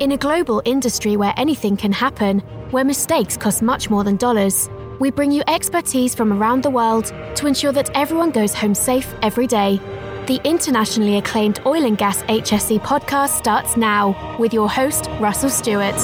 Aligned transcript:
In 0.00 0.12
a 0.12 0.16
global 0.16 0.62
industry 0.64 1.16
where 1.16 1.34
anything 1.36 1.76
can 1.76 1.90
happen, 1.90 2.38
where 2.70 2.84
mistakes 2.84 3.36
cost 3.36 3.62
much 3.62 3.90
more 3.90 4.04
than 4.04 4.16
dollars, 4.16 4.70
we 5.00 5.10
bring 5.10 5.32
you 5.32 5.42
expertise 5.48 6.14
from 6.14 6.32
around 6.32 6.62
the 6.62 6.70
world 6.70 7.06
to 7.34 7.48
ensure 7.48 7.72
that 7.72 7.90
everyone 7.96 8.30
goes 8.30 8.54
home 8.54 8.76
safe 8.76 9.12
every 9.22 9.48
day. 9.48 9.80
The 10.28 10.40
internationally 10.44 11.16
acclaimed 11.16 11.58
Oil 11.66 11.84
and 11.84 11.98
Gas 11.98 12.22
HSE 12.22 12.78
podcast 12.78 13.30
starts 13.30 13.76
now 13.76 14.36
with 14.38 14.54
your 14.54 14.70
host, 14.70 15.08
Russell 15.18 15.50
Stewart. 15.50 15.96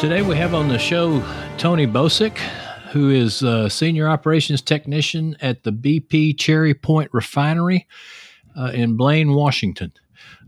Today 0.00 0.22
we 0.22 0.34
have 0.36 0.54
on 0.54 0.68
the 0.68 0.78
show 0.78 1.22
Tony 1.58 1.86
Bosick, 1.86 2.38
who 2.92 3.10
is 3.10 3.42
a 3.42 3.68
senior 3.68 4.08
operations 4.08 4.62
technician 4.62 5.36
at 5.42 5.62
the 5.64 5.72
BP 5.72 6.38
Cherry 6.38 6.72
Point 6.72 7.10
Refinery 7.12 7.86
uh, 8.56 8.70
in 8.72 8.96
Blaine, 8.96 9.32
Washington. 9.32 9.92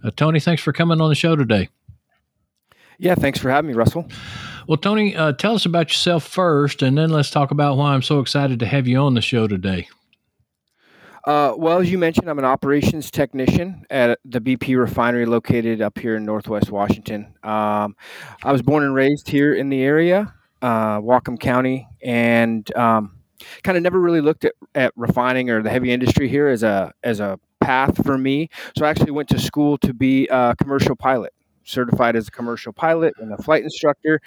Uh, 0.05 0.11
Tony, 0.15 0.41
thanks 0.41 0.63
for 0.63 0.73
coming 0.73 1.01
on 1.01 1.09
the 1.09 1.15
show 1.15 1.37
today. 1.37 1.69
Yeah, 2.99 3.15
thanks 3.15 3.39
for 3.39 3.51
having 3.51 3.69
me, 3.69 3.75
Russell. 3.75 4.09
Well, 4.69 4.77
Tony, 4.77 5.17
uh, 5.17 5.33
tell 5.33 5.55
us 5.55 5.67
about 5.67 5.91
yourself 5.91 6.25
first, 6.25 6.83
and 6.83 6.97
then 6.97 7.11
let's 7.11 7.31
talk 7.31 7.51
about 7.51 7.77
why 7.77 7.95
I'm 7.95 8.03
so 8.03 8.21
excited 8.21 8.61
to 8.61 8.67
have 8.67 8.87
you 8.87 8.99
on 8.99 9.15
the 9.15 9.21
show 9.21 9.49
today. 9.49 9.89
Uh, 11.25 11.55
well, 11.57 11.79
as 11.79 11.91
you 11.91 11.99
mentioned, 11.99 12.29
I'm 12.29 12.39
an 12.39 12.45
operations 12.45 13.11
technician 13.11 13.85
at 13.91 14.19
the 14.25 14.41
BP 14.41 14.79
refinery 14.79 15.25
located 15.25 15.81
up 15.81 15.99
here 15.99 16.17
in 16.17 16.25
Northwest 16.25 16.71
Washington. 16.71 17.27
Um, 17.45 17.97
I 18.43 18.51
was 18.51 18.61
born 18.63 18.83
and 18.83 18.95
raised 18.95 19.29
here 19.29 19.55
in 19.55 19.69
the 19.69 19.83
area, 19.83 20.35
uh, 20.63 21.01
Whatcom 21.01 21.39
County, 21.39 21.87
and 22.03 22.75
um, 22.77 23.19
kind 23.63 23.77
of 23.77 23.85
never 23.85 24.01
really 24.01 24.21
looked 24.21 24.45
at, 24.45 24.55
at 24.75 24.93
refining 24.97 25.49
or 25.49 25.63
the 25.63 25.71
heavy 25.71 25.93
industry 25.93 26.29
here 26.29 26.49
as 26.49 26.65
a 26.65 26.93
as 27.05 27.21
a 27.21 27.39
path 27.63 28.05
for 28.05 28.19
me. 28.19 28.49
So 28.77 28.85
I 28.85 28.91
actually 28.91 29.13
went 29.13 29.29
to 29.31 29.39
school 29.39 29.79
to 29.79 29.93
be 29.93 30.27
a 30.29 30.55
commercial 30.57 30.97
pilot, 30.97 31.33
certified 31.65 32.17
as 32.17 32.29
a 32.29 32.31
commercial 32.31 32.73
pilot 32.73 33.15
and 33.19 33.33
a 33.33 33.43
flight 33.43 33.63
instructor. 33.63 34.21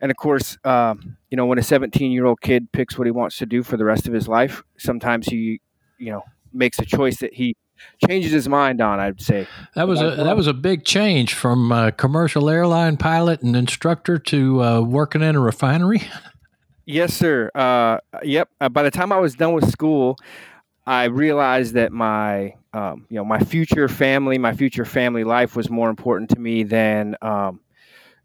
And 0.00 0.10
of 0.10 0.16
course, 0.16 0.56
um, 0.64 1.16
you 1.30 1.36
know, 1.36 1.46
when 1.46 1.58
a 1.58 1.62
17 1.62 2.10
year 2.12 2.26
old 2.26 2.40
kid 2.40 2.70
picks 2.72 2.98
what 2.98 3.06
he 3.06 3.10
wants 3.10 3.38
to 3.38 3.46
do 3.46 3.62
for 3.62 3.76
the 3.76 3.84
rest 3.84 4.06
of 4.06 4.12
his 4.12 4.28
life, 4.28 4.62
sometimes 4.78 5.26
he, 5.26 5.60
you 5.98 6.12
know, 6.12 6.22
makes 6.52 6.78
a 6.78 6.84
choice 6.84 7.18
that 7.18 7.34
he 7.34 7.56
changes 8.06 8.32
his 8.32 8.48
mind 8.48 8.80
on. 8.80 8.98
I'd 9.00 9.20
say 9.20 9.46
that 9.74 9.86
was 9.86 10.00
a 10.00 10.10
that 10.16 10.36
was 10.36 10.46
a 10.46 10.52
big 10.52 10.84
change 10.84 11.34
from 11.34 11.70
a 11.70 11.92
commercial 11.92 12.50
airline 12.50 12.96
pilot 12.96 13.42
and 13.42 13.54
instructor 13.54 14.18
to 14.18 14.62
uh, 14.62 14.80
working 14.80 15.22
in 15.22 15.36
a 15.36 15.40
refinery. 15.40 16.02
Yes, 16.90 17.12
sir. 17.12 17.50
Uh, 17.54 17.98
yep. 18.22 18.48
Uh, 18.62 18.70
by 18.70 18.82
the 18.82 18.90
time 18.90 19.12
I 19.12 19.18
was 19.18 19.34
done 19.34 19.52
with 19.52 19.70
school, 19.70 20.16
I 20.88 21.04
realized 21.04 21.74
that 21.74 21.92
my 21.92 22.54
um, 22.72 23.04
you 23.10 23.16
know 23.16 23.24
my 23.24 23.40
future 23.40 23.88
family, 23.88 24.38
my 24.38 24.54
future 24.54 24.86
family 24.86 25.22
life 25.22 25.54
was 25.54 25.68
more 25.68 25.90
important 25.90 26.30
to 26.30 26.40
me 26.40 26.62
than 26.62 27.14
um, 27.20 27.60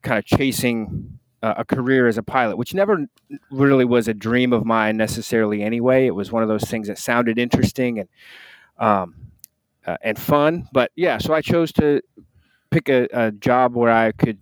kind 0.02 0.18
of 0.18 0.24
chasing 0.24 1.20
a 1.42 1.66
career 1.66 2.08
as 2.08 2.18
a 2.18 2.24
pilot, 2.24 2.56
which 2.56 2.74
never 2.74 3.06
really 3.52 3.84
was 3.84 4.08
a 4.08 4.14
dream 4.14 4.54
of 4.54 4.66
mine 4.66 4.96
necessarily. 4.96 5.62
Anyway, 5.62 6.08
it 6.08 6.16
was 6.16 6.32
one 6.32 6.42
of 6.42 6.48
those 6.48 6.64
things 6.64 6.88
that 6.88 6.98
sounded 6.98 7.38
interesting 7.38 8.00
and 8.00 8.10
um, 8.78 9.16
uh, 9.86 9.98
and 10.02 10.18
fun. 10.18 10.70
But 10.72 10.94
yeah, 10.96 11.18
so 11.18 11.34
I 11.34 11.42
chose 11.42 11.74
to 11.74 12.02
pick 12.72 12.88
a, 12.88 13.10
a, 13.12 13.32
job 13.34 13.76
where 13.76 13.92
I 13.92 14.14
could 14.14 14.40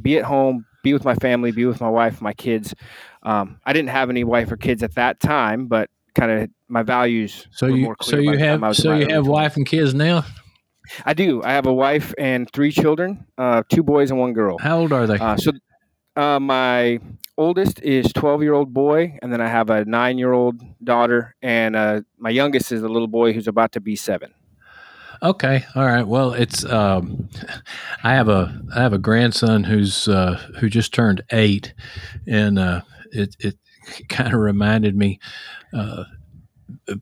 be 0.00 0.18
at 0.18 0.24
home, 0.24 0.66
be 0.82 0.92
with 0.92 1.04
my 1.04 1.14
family, 1.14 1.52
be 1.52 1.64
with 1.64 1.80
my 1.80 1.88
wife, 1.88 2.20
my 2.20 2.34
kids. 2.34 2.74
Um, 3.22 3.60
I 3.64 3.72
didn't 3.72 3.90
have 3.90 4.10
any 4.10 4.24
wife 4.24 4.50
or 4.50 4.56
kids 4.56 4.82
at 4.82 4.96
that 4.96 5.20
time, 5.20 5.68
but 5.68 5.90
kind 6.16 6.32
of 6.32 6.50
my 6.72 6.82
values. 6.82 7.46
So 7.50 7.66
you 7.66 7.94
so 8.00 8.16
you 8.16 8.36
have 8.38 8.74
so 8.74 8.94
you 8.94 9.06
have 9.08 9.26
wife 9.26 9.56
and 9.56 9.66
kids 9.66 9.92
now. 9.92 10.24
I 11.04 11.12
do. 11.12 11.42
I 11.44 11.52
have 11.52 11.66
a 11.66 11.72
wife 11.72 12.12
and 12.18 12.50
three 12.50 12.72
children, 12.72 13.26
uh, 13.38 13.62
two 13.68 13.82
boys 13.82 14.10
and 14.10 14.18
one 14.18 14.32
girl. 14.32 14.58
How 14.58 14.78
old 14.78 14.92
are 14.92 15.06
they? 15.06 15.18
Uh, 15.18 15.36
so 15.36 15.52
uh, 16.16 16.40
my 16.40 16.98
oldest 17.36 17.80
is 17.82 18.12
12 18.14 18.42
year 18.42 18.54
old 18.54 18.72
boy, 18.72 19.18
and 19.22 19.32
then 19.32 19.40
I 19.40 19.48
have 19.48 19.70
a 19.70 19.84
nine 19.84 20.18
year 20.18 20.32
old 20.32 20.60
daughter, 20.82 21.36
and 21.42 21.76
uh, 21.76 22.00
my 22.18 22.30
youngest 22.30 22.72
is 22.72 22.82
a 22.82 22.88
little 22.88 23.06
boy 23.06 23.32
who's 23.34 23.48
about 23.48 23.72
to 23.72 23.80
be 23.80 23.94
seven. 23.94 24.32
Okay, 25.22 25.64
all 25.76 25.84
right. 25.84 26.06
Well, 26.06 26.32
it's 26.32 26.64
um, 26.64 27.28
I 28.02 28.14
have 28.14 28.28
a 28.28 28.60
I 28.74 28.80
have 28.80 28.94
a 28.94 28.98
grandson 28.98 29.64
who's 29.64 30.08
uh, 30.08 30.40
who 30.58 30.70
just 30.70 30.94
turned 30.94 31.22
eight, 31.30 31.74
and 32.26 32.58
uh, 32.58 32.80
it 33.12 33.36
it 33.38 33.56
kind 34.08 34.32
of 34.32 34.40
reminded 34.40 34.96
me. 34.96 35.20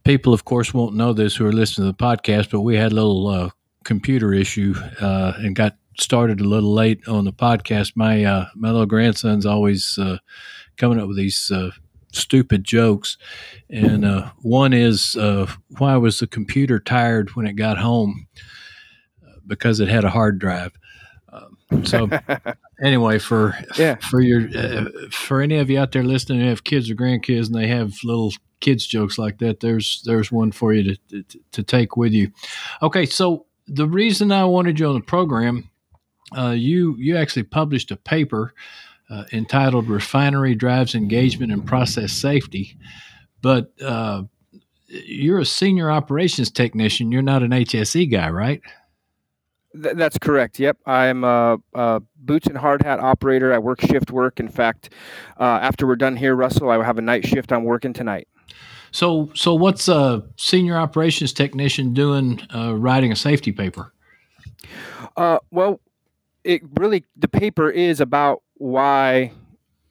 People, 0.04 0.32
of 0.32 0.44
course, 0.44 0.74
won't 0.74 0.94
know 0.94 1.12
this 1.12 1.36
who 1.36 1.46
are 1.46 1.52
listening 1.52 1.86
to 1.86 1.96
the 1.96 2.04
podcast, 2.04 2.50
but 2.50 2.60
we 2.60 2.76
had 2.76 2.92
a 2.92 2.94
little 2.94 3.28
uh, 3.28 3.50
computer 3.84 4.32
issue 4.32 4.74
uh, 5.00 5.34
and 5.38 5.56
got 5.56 5.76
started 5.98 6.40
a 6.40 6.44
little 6.44 6.72
late 6.72 7.06
on 7.08 7.24
the 7.24 7.32
podcast. 7.32 7.92
My 7.94 8.24
uh, 8.24 8.46
my 8.54 8.70
little 8.70 8.86
grandson's 8.86 9.46
always 9.46 9.98
uh, 9.98 10.18
coming 10.76 11.00
up 11.00 11.08
with 11.08 11.16
these 11.16 11.50
uh, 11.50 11.70
stupid 12.12 12.64
jokes, 12.64 13.18
and 13.68 14.04
uh, 14.04 14.30
one 14.42 14.72
is 14.72 15.14
why 15.78 15.96
was 15.96 16.18
the 16.18 16.26
computer 16.26 16.78
tired 16.78 17.30
when 17.36 17.46
it 17.46 17.54
got 17.54 17.78
home? 17.78 18.26
Because 19.46 19.80
it 19.80 19.88
had 19.88 20.04
a 20.04 20.10
hard 20.10 20.38
drive. 20.38 20.72
So 21.84 22.08
anyway, 22.82 23.18
for 23.18 23.56
yeah. 23.78 23.96
for 23.96 24.20
your 24.20 24.48
uh, 24.56 24.86
for 25.10 25.40
any 25.40 25.56
of 25.58 25.70
you 25.70 25.78
out 25.78 25.92
there 25.92 26.02
listening 26.02 26.40
who 26.40 26.48
have 26.48 26.64
kids 26.64 26.90
or 26.90 26.94
grandkids 26.94 27.46
and 27.46 27.54
they 27.54 27.68
have 27.68 27.94
little 28.04 28.32
kids 28.60 28.86
jokes 28.86 29.18
like 29.18 29.38
that, 29.38 29.60
there's 29.60 30.02
there's 30.04 30.30
one 30.32 30.52
for 30.52 30.72
you 30.72 30.94
to 30.94 31.22
to, 31.22 31.38
to 31.52 31.62
take 31.62 31.96
with 31.96 32.12
you. 32.12 32.32
Okay, 32.82 33.06
so 33.06 33.46
the 33.66 33.86
reason 33.86 34.32
I 34.32 34.44
wanted 34.44 34.80
you 34.80 34.88
on 34.88 34.94
the 34.94 35.00
program 35.00 35.70
uh, 36.36 36.50
you 36.50 36.96
you 36.98 37.16
actually 37.16 37.42
published 37.44 37.90
a 37.90 37.96
paper 37.96 38.54
uh, 39.08 39.24
entitled 39.32 39.88
"Refinery 39.88 40.54
Drives 40.54 40.94
Engagement 40.94 41.52
and 41.52 41.66
Process 41.66 42.12
Safety," 42.12 42.76
but 43.42 43.72
uh, 43.82 44.22
you're 44.86 45.40
a 45.40 45.46
senior 45.46 45.90
operations 45.90 46.50
technician. 46.50 47.12
You're 47.12 47.22
not 47.22 47.42
an 47.42 47.50
HSE 47.50 48.10
guy, 48.10 48.30
right? 48.30 48.60
Th- 49.72 49.94
that's 49.94 50.18
correct. 50.18 50.58
Yep, 50.58 50.78
I'm 50.86 51.24
a, 51.24 51.58
a, 51.74 52.02
boots 52.16 52.46
and 52.46 52.56
hard 52.56 52.82
hat 52.82 53.00
operator. 53.00 53.52
I 53.52 53.58
work 53.58 53.80
shift 53.80 54.10
work. 54.10 54.40
In 54.40 54.48
fact, 54.48 54.90
uh, 55.38 55.58
after 55.62 55.86
we're 55.86 55.96
done 55.96 56.16
here, 56.16 56.34
Russell, 56.34 56.70
I 56.70 56.82
have 56.84 56.98
a 56.98 57.02
night 57.02 57.26
shift. 57.26 57.52
I'm 57.52 57.64
working 57.64 57.92
tonight. 57.92 58.28
So, 58.92 59.30
so 59.34 59.54
what's 59.54 59.88
a 59.88 60.24
senior 60.36 60.76
operations 60.76 61.32
technician 61.32 61.94
doing 61.94 62.40
uh, 62.54 62.74
writing 62.74 63.12
a 63.12 63.16
safety 63.16 63.52
paper? 63.52 63.92
Uh, 65.16 65.38
well, 65.50 65.80
it 66.44 66.62
really 66.78 67.04
the 67.16 67.28
paper 67.28 67.70
is 67.70 68.00
about 68.00 68.42
why 68.54 69.32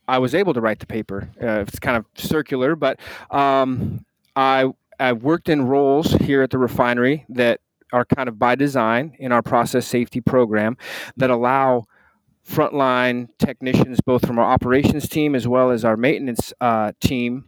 I 0.07 0.17
was 0.17 0.35
able 0.35 0.53
to 0.53 0.61
write 0.61 0.79
the 0.79 0.87
paper. 0.87 1.29
Uh, 1.41 1.61
it's 1.61 1.79
kind 1.79 1.95
of 1.95 2.05
circular, 2.15 2.75
but 2.75 2.99
um, 3.31 4.05
I 4.35 4.71
I 4.99 5.13
worked 5.13 5.49
in 5.49 5.67
roles 5.67 6.11
here 6.13 6.41
at 6.41 6.49
the 6.49 6.57
refinery 6.57 7.25
that 7.29 7.61
are 7.91 8.05
kind 8.05 8.29
of 8.29 8.37
by 8.37 8.55
design 8.55 9.15
in 9.19 9.31
our 9.31 9.41
process 9.41 9.85
safety 9.85 10.21
program 10.21 10.77
that 11.17 11.29
allow 11.29 11.85
frontline 12.47 13.27
technicians, 13.37 14.01
both 14.01 14.25
from 14.25 14.39
our 14.39 14.45
operations 14.45 15.07
team 15.07 15.35
as 15.35 15.47
well 15.47 15.71
as 15.71 15.85
our 15.85 15.97
maintenance 15.97 16.53
uh, 16.61 16.91
team, 16.99 17.45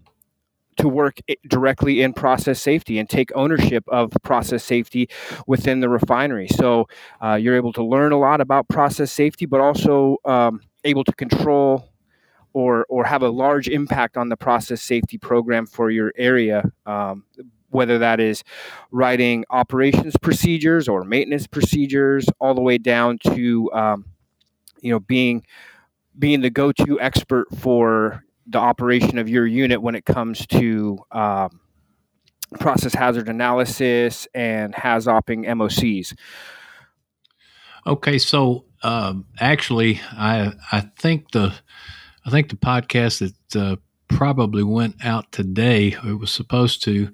to 0.77 0.87
work 0.87 1.19
directly 1.47 2.01
in 2.01 2.13
process 2.13 2.61
safety 2.61 2.97
and 2.97 3.09
take 3.09 3.29
ownership 3.35 3.83
of 3.87 4.11
process 4.23 4.63
safety 4.63 5.09
within 5.45 5.79
the 5.79 5.89
refinery. 5.89 6.47
So 6.47 6.87
uh, 7.21 7.35
you're 7.35 7.55
able 7.55 7.73
to 7.73 7.83
learn 7.83 8.11
a 8.11 8.17
lot 8.17 8.41
about 8.41 8.67
process 8.67 9.11
safety, 9.11 9.45
but 9.45 9.59
also 9.59 10.17
um, 10.25 10.61
able 10.83 11.03
to 11.03 11.13
control 11.13 11.87
or 12.53 12.85
or 12.89 13.05
have 13.05 13.21
a 13.21 13.29
large 13.29 13.67
impact 13.67 14.17
on 14.17 14.29
the 14.29 14.37
process 14.37 14.81
safety 14.81 15.17
program 15.17 15.65
for 15.65 15.89
your 15.89 16.13
area. 16.17 16.63
Um, 16.85 17.25
whether 17.71 17.97
that 17.97 18.19
is 18.19 18.43
writing 18.91 19.43
operations 19.49 20.15
procedures 20.21 20.87
or 20.87 21.03
maintenance 21.03 21.47
procedures, 21.47 22.27
all 22.39 22.53
the 22.53 22.61
way 22.61 22.77
down 22.77 23.17
to 23.19 23.71
um, 23.73 24.05
you 24.81 24.91
know 24.91 24.99
being 24.99 25.43
being 26.17 26.41
the 26.41 26.49
go-to 26.49 26.99
expert 26.99 27.47
for 27.57 28.23
the 28.47 28.57
operation 28.57 29.17
of 29.17 29.29
your 29.29 29.47
unit 29.47 29.81
when 29.81 29.95
it 29.95 30.05
comes 30.05 30.45
to 30.45 30.99
um, 31.11 31.61
process 32.59 32.93
hazard 32.93 33.29
analysis 33.29 34.27
and 34.33 34.73
HAZOPing 34.73 35.45
MOCs. 35.47 36.13
Okay, 37.87 38.17
so 38.17 38.65
um, 38.83 39.25
actually, 39.39 39.99
I 40.11 40.53
I 40.71 40.81
think 40.99 41.31
the 41.31 41.53
I 42.25 42.29
think 42.29 42.49
the 42.49 42.55
podcast 42.55 43.33
that 43.51 43.59
uh, 43.59 43.75
probably 44.11 44.63
went 44.63 45.03
out 45.03 45.31
today. 45.31 45.95
It 46.05 46.19
was 46.19 46.31
supposed 46.31 46.83
to. 46.83 47.11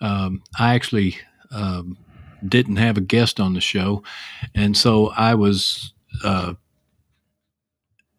Um, 0.00 0.42
I 0.58 0.74
actually 0.74 1.18
um, 1.50 1.98
didn't 2.46 2.76
have 2.76 2.96
a 2.96 3.02
guest 3.02 3.40
on 3.40 3.54
the 3.54 3.60
show, 3.60 4.02
and 4.54 4.76
so 4.76 5.08
I 5.16 5.34
was 5.34 5.92
uh, 6.24 6.54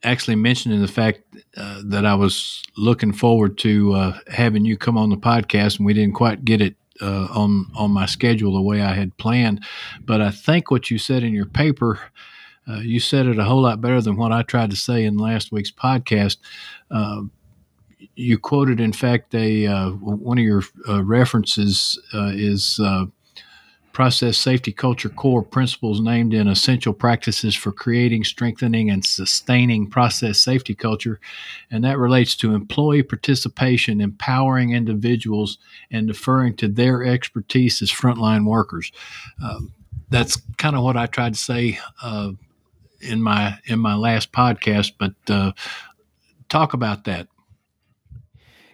actually 0.04 0.36
mentioning 0.36 0.81
the 0.81 0.88
fact 0.88 1.22
uh, 1.57 1.81
that 1.86 2.06
I 2.06 2.16
was 2.16 2.63
looking 2.78 3.13
forward 3.13 3.57
to 3.60 3.94
uh, 3.94 4.19
having 4.28 4.66
you 4.66 4.78
come 4.78 4.98
on 4.98 5.10
the 5.10 5.18
podcast, 5.18 5.78
and 5.78 5.86
we 5.86 5.94
didn't 5.94 6.16
quite 6.16 6.45
get 6.45 6.62
it 6.62 6.75
uh, 7.01 7.28
on 7.31 7.68
on 7.75 7.92
my 7.92 8.06
schedule 8.06 8.54
the 8.54 8.62
way 8.62 8.81
I 8.81 8.94
had 8.94 9.18
planned. 9.18 9.63
But 10.06 10.22
I 10.22 10.31
think 10.31 10.72
what 10.72 10.92
you 10.92 10.98
said 10.98 11.24
in 11.24 11.33
your 11.33 11.45
paper, 11.45 12.00
uh, 12.68 12.80
you 12.80 13.00
said 13.00 13.25
it 13.25 13.39
a 13.39 13.44
whole 13.44 13.62
lot 13.62 13.81
better 13.81 14.01
than 14.01 14.18
what 14.18 14.31
I 14.31 14.44
tried 14.44 14.72
to 14.72 14.75
say 14.75 15.04
in 15.04 15.18
last 15.18 15.51
week's 15.51 15.72
podcast. 15.72 16.38
Uh, 16.89 17.24
you 18.15 18.38
quoted, 18.38 18.80
in 18.80 18.94
fact, 18.94 19.33
a 19.36 19.68
uh, 19.68 19.92
one 19.92 20.38
of 20.38 20.44
your 20.44 20.63
uh, 20.88 21.03
references 21.03 22.00
uh, 22.13 22.31
is 22.33 22.80
process 23.94 24.38
safety 24.38 24.71
culture 24.71 25.09
core 25.09 25.44
principles 25.44 26.00
named 26.00 26.33
in 26.33 26.48
essential 26.48 26.94
practices 26.94 27.56
for 27.56 27.71
creating, 27.71 28.24
strengthening, 28.24 28.89
and 28.89 29.06
sustaining 29.06 29.89
process 29.89 30.39
safety 30.39 30.74
culture. 30.74 31.19
And 31.69 31.83
that 31.83 31.98
relates 31.98 32.36
to 32.38 32.53
employee 32.53 33.03
participation, 33.03 34.01
empowering 34.01 34.71
individuals, 34.71 35.57
and 35.92 36.07
deferring 36.07 36.56
to 36.57 36.68
their 36.68 37.04
expertise 37.04 37.81
as 37.81 37.92
frontline 37.92 38.45
workers. 38.45 38.92
Um, 39.44 39.74
that's 40.09 40.42
kind 40.57 40.75
of 40.75 40.83
what 40.83 40.97
I 40.97 41.06
tried 41.06 41.33
to 41.33 41.39
say 41.39 41.80
uh, 42.01 42.31
in 43.01 43.21
my 43.21 43.57
in 43.65 43.80
my 43.80 43.95
last 43.95 44.31
podcast, 44.31 44.94
but 45.00 45.13
uh, 45.30 45.51
talk 46.50 46.74
about 46.74 47.06
that. 47.06 47.27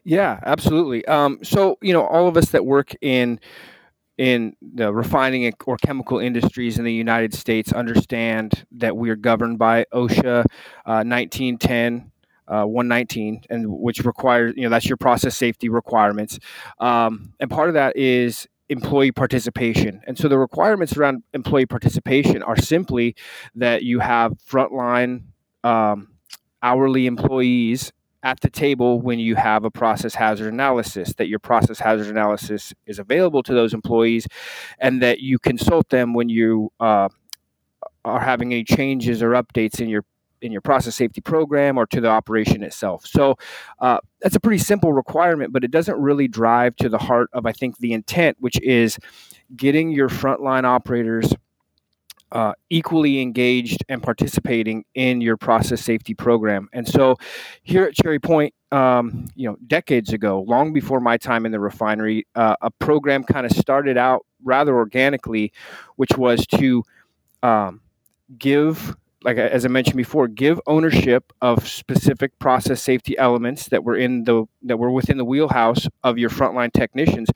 Yeah, 0.07 0.39
absolutely. 0.45 1.05
Um, 1.05 1.39
so 1.43 1.77
you 1.81 1.91
know, 1.91 2.05
all 2.07 2.29
of 2.29 2.37
us 2.37 2.51
that 2.51 2.65
work 2.65 2.93
in 3.01 3.39
in 4.17 4.55
the 4.61 4.93
refining 4.93 5.53
or 5.67 5.77
chemical 5.77 6.19
industries 6.19 6.79
in 6.79 6.85
the 6.85 6.93
United 6.93 7.33
States 7.33 7.73
understand 7.73 8.65
that 8.71 8.97
we 8.97 9.09
are 9.09 9.17
governed 9.17 9.59
by 9.59 9.85
OSHA 9.93 10.45
uh, 10.85 11.03
1910. 11.05 12.11
Uh, 12.47 12.65
119 12.65 13.41
and 13.49 13.65
which 13.69 13.99
requires 14.05 14.53
you 14.57 14.63
know 14.63 14.69
that's 14.69 14.87
your 14.87 14.97
process 14.97 15.35
safety 15.37 15.69
requirements 15.69 16.39
um, 16.79 17.33
and 17.39 17.49
part 17.49 17.69
of 17.69 17.75
that 17.75 17.95
is 17.97 18.47
employee 18.69 19.11
participation 19.11 20.01
and 20.07 20.17
so 20.17 20.27
the 20.27 20.37
requirements 20.37 20.97
around 20.97 21.23
employee 21.33 21.65
participation 21.65 22.43
are 22.43 22.57
simply 22.57 23.15
that 23.55 23.83
you 23.83 23.99
have 23.99 24.33
frontline 24.49 25.23
um, 25.63 26.09
hourly 26.63 27.05
employees 27.05 27.91
at 28.23 28.39
the 28.41 28.49
table 28.49 28.99
when 28.99 29.19
you 29.19 29.35
have 29.35 29.63
a 29.63 29.71
process 29.71 30.15
hazard 30.15 30.51
analysis, 30.51 31.13
that 31.17 31.27
your 31.27 31.39
process 31.39 31.79
hazard 31.79 32.07
analysis 32.07 32.73
is 32.85 32.99
available 32.99 33.43
to 33.43 33.53
those 33.53 33.73
employees, 33.73 34.27
and 34.79 35.01
that 35.01 35.19
you 35.19 35.39
consult 35.39 35.89
them 35.89 36.13
when 36.13 36.29
you 36.29 36.71
uh, 36.79 37.09
are 38.05 38.19
having 38.19 38.53
any 38.53 38.63
changes 38.63 39.21
or 39.21 39.31
updates 39.31 39.79
in 39.79 39.89
your 39.89 40.03
in 40.41 40.51
your 40.51 40.61
process 40.61 40.95
safety 40.95 41.19
program 41.19 41.77
or 41.77 41.87
to 41.87 41.99
the 41.99 42.07
operation 42.07 42.61
itself. 42.61 43.05
So 43.05 43.37
uh, 43.79 43.97
that's 44.21 44.35
a 44.35 44.39
pretty 44.39 44.59
simple 44.59 44.93
requirement, 44.93 45.51
but 45.51 45.63
it 45.63 45.71
doesn't 45.71 45.99
really 45.99 46.27
drive 46.27 46.75
to 46.75 46.89
the 46.89 46.97
heart 46.99 47.29
of 47.33 47.45
I 47.45 47.51
think 47.51 47.79
the 47.79 47.93
intent, 47.93 48.37
which 48.39 48.59
is 48.61 48.99
getting 49.55 49.89
your 49.91 50.09
frontline 50.09 50.63
operators 50.63 51.33
uh, 52.31 52.53
equally 52.69 53.21
engaged 53.21 53.83
and 53.89 54.01
participating 54.03 54.83
in 54.95 55.21
your 55.21 55.37
process 55.37 55.81
safety 55.81 56.13
program. 56.13 56.69
And 56.73 56.87
so, 56.87 57.15
here 57.63 57.83
at 57.83 57.93
Cherry 57.93 58.19
Point, 58.19 58.53
um, 58.71 59.27
you 59.35 59.49
know, 59.49 59.57
decades 59.67 60.11
ago, 60.11 60.43
long 60.47 60.73
before 60.73 60.99
my 60.99 61.17
time 61.17 61.45
in 61.45 61.51
the 61.51 61.59
refinery, 61.59 62.27
uh, 62.35 62.55
a 62.61 62.71
program 62.71 63.23
kind 63.23 63.45
of 63.45 63.51
started 63.53 63.97
out 63.97 64.25
rather 64.43 64.75
organically, 64.75 65.53
which 65.95 66.17
was 66.17 66.45
to 66.47 66.83
um, 67.43 67.81
give 68.37 68.95
like 69.23 69.37
as 69.37 69.65
I 69.65 69.67
mentioned 69.67 69.97
before, 69.97 70.27
give 70.27 70.61
ownership 70.67 71.33
of 71.41 71.67
specific 71.67 72.37
process 72.39 72.81
safety 72.81 73.17
elements 73.17 73.67
that 73.69 73.83
were 73.83 73.97
in 73.97 74.23
the 74.23 74.45
that 74.63 74.77
were 74.77 74.91
within 74.91 75.17
the 75.17 75.25
wheelhouse 75.25 75.87
of 76.03 76.17
your 76.17 76.29
frontline 76.29 76.71
technicians. 76.71 77.29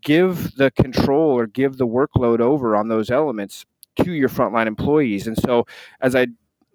Give 0.00 0.54
the 0.54 0.70
control 0.70 1.30
or 1.32 1.46
give 1.46 1.78
the 1.78 1.86
workload 1.86 2.40
over 2.40 2.76
on 2.76 2.88
those 2.88 3.10
elements 3.10 3.66
to 3.96 4.12
your 4.12 4.28
frontline 4.28 4.66
employees. 4.66 5.26
And 5.26 5.36
so, 5.38 5.66
as 6.00 6.14
I, 6.14 6.28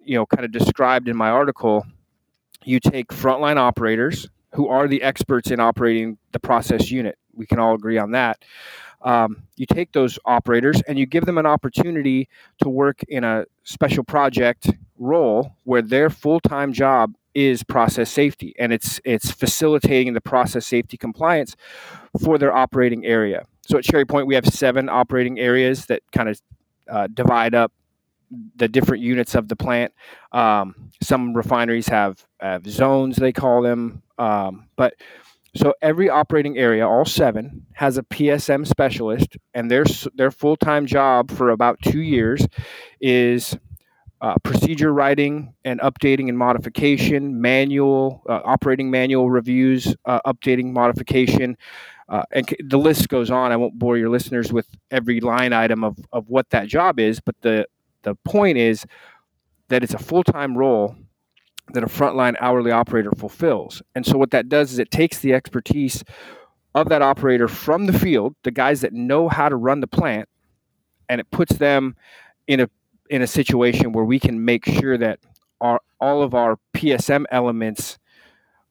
you 0.04 0.16
know, 0.16 0.26
kind 0.26 0.44
of 0.44 0.52
described 0.52 1.08
in 1.08 1.16
my 1.16 1.30
article, 1.30 1.86
you 2.64 2.80
take 2.80 3.08
frontline 3.08 3.56
operators 3.56 4.28
who 4.54 4.68
are 4.68 4.86
the 4.86 5.02
experts 5.02 5.50
in 5.50 5.60
operating 5.60 6.18
the 6.32 6.40
process 6.40 6.90
unit. 6.90 7.18
We 7.34 7.46
can 7.46 7.58
all 7.58 7.74
agree 7.74 7.98
on 7.98 8.12
that. 8.12 8.44
Um, 9.00 9.44
you 9.56 9.66
take 9.66 9.92
those 9.92 10.18
operators 10.24 10.80
and 10.82 10.98
you 10.98 11.06
give 11.06 11.24
them 11.24 11.38
an 11.38 11.46
opportunity 11.46 12.28
to 12.62 12.68
work 12.68 13.02
in 13.08 13.24
a 13.24 13.46
special 13.64 14.04
project 14.04 14.70
role 14.98 15.56
where 15.64 15.82
their 15.82 16.08
full-time 16.08 16.72
job 16.72 17.14
is 17.34 17.62
process 17.64 18.10
safety 18.10 18.54
and 18.58 18.74
it's 18.74 19.00
it's 19.04 19.30
facilitating 19.30 20.12
the 20.12 20.20
process 20.20 20.66
safety 20.66 20.98
compliance 20.98 21.56
for 22.22 22.36
their 22.36 22.54
operating 22.54 23.06
area. 23.06 23.44
So 23.62 23.78
at 23.78 23.84
Cherry 23.84 24.04
Point 24.04 24.26
we 24.26 24.34
have 24.34 24.46
seven 24.46 24.88
operating 24.90 25.40
areas 25.40 25.86
that 25.86 26.02
kind 26.12 26.28
of 26.28 26.40
uh, 26.90 27.08
divide 27.12 27.54
up 27.54 27.72
the 28.56 28.68
different 28.68 29.02
units 29.02 29.34
of 29.34 29.48
the 29.48 29.56
plant. 29.56 29.92
Um, 30.32 30.90
some 31.02 31.34
refineries 31.34 31.88
have, 31.88 32.24
have, 32.40 32.66
zones, 32.66 33.16
they 33.16 33.32
call 33.32 33.62
them. 33.62 34.02
Um, 34.18 34.68
but 34.76 34.94
so 35.54 35.74
every 35.82 36.08
operating 36.08 36.56
area, 36.56 36.88
all 36.88 37.04
seven, 37.04 37.66
has 37.74 37.98
a 37.98 38.02
PSM 38.04 38.66
specialist, 38.66 39.36
and 39.52 39.70
their 39.70 39.84
their 40.14 40.30
full 40.30 40.56
time 40.56 40.86
job 40.86 41.30
for 41.30 41.50
about 41.50 41.78
two 41.82 42.00
years 42.00 42.46
is 43.02 43.56
uh, 44.22 44.36
procedure 44.44 44.94
writing 44.94 45.52
and 45.64 45.80
updating 45.80 46.28
and 46.28 46.38
modification, 46.38 47.40
manual 47.40 48.22
uh, 48.28 48.40
operating 48.44 48.90
manual 48.90 49.28
reviews, 49.28 49.94
uh, 50.06 50.20
updating 50.24 50.72
modification, 50.72 51.56
uh, 52.08 52.22
and 52.32 52.54
the 52.64 52.78
list 52.78 53.08
goes 53.08 53.30
on. 53.30 53.52
I 53.52 53.56
won't 53.56 53.78
bore 53.78 53.96
your 53.96 54.10
listeners 54.10 54.52
with 54.52 54.66
every 54.90 55.20
line 55.20 55.52
item 55.52 55.84
of, 55.84 55.98
of 56.12 56.28
what 56.28 56.50
that 56.50 56.68
job 56.68 56.98
is, 56.98 57.20
but 57.20 57.36
the 57.42 57.66
the 58.02 58.14
point 58.24 58.58
is 58.58 58.84
that 59.68 59.82
it's 59.82 59.94
a 59.94 59.98
full 59.98 60.24
time 60.24 60.56
role 60.56 60.96
that 61.72 61.82
a 61.82 61.86
frontline 61.86 62.34
hourly 62.40 62.70
operator 62.70 63.12
fulfills. 63.12 63.82
And 63.94 64.04
so 64.04 64.18
what 64.18 64.32
that 64.32 64.48
does 64.48 64.72
is 64.72 64.78
it 64.78 64.90
takes 64.90 65.20
the 65.20 65.32
expertise 65.32 66.04
of 66.74 66.88
that 66.88 67.02
operator 67.02 67.48
from 67.48 67.86
the 67.86 67.98
field, 67.98 68.34
the 68.42 68.50
guys 68.50 68.80
that 68.80 68.92
know 68.92 69.28
how 69.28 69.48
to 69.48 69.56
run 69.56 69.80
the 69.80 69.86
plant, 69.86 70.28
and 71.08 71.20
it 71.20 71.30
puts 71.30 71.56
them 71.56 71.96
in 72.46 72.60
a 72.60 72.70
in 73.10 73.22
a 73.22 73.26
situation 73.26 73.92
where 73.92 74.04
we 74.04 74.18
can 74.18 74.44
make 74.44 74.64
sure 74.64 74.96
that 74.98 75.20
our 75.60 75.80
all 76.00 76.22
of 76.22 76.34
our 76.34 76.58
PSM 76.74 77.24
elements 77.30 77.98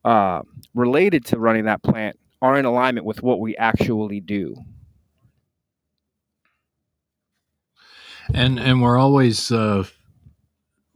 uh, 0.03 0.41
related 0.73 1.25
to 1.25 1.39
running 1.39 1.65
that 1.65 1.83
plant 1.83 2.17
are 2.41 2.57
in 2.57 2.65
alignment 2.65 3.05
with 3.05 3.21
what 3.21 3.39
we 3.39 3.55
actually 3.57 4.19
do. 4.19 4.55
And 8.33 8.59
and 8.59 8.81
we're 8.81 8.97
always 8.97 9.51
uh, 9.51 9.83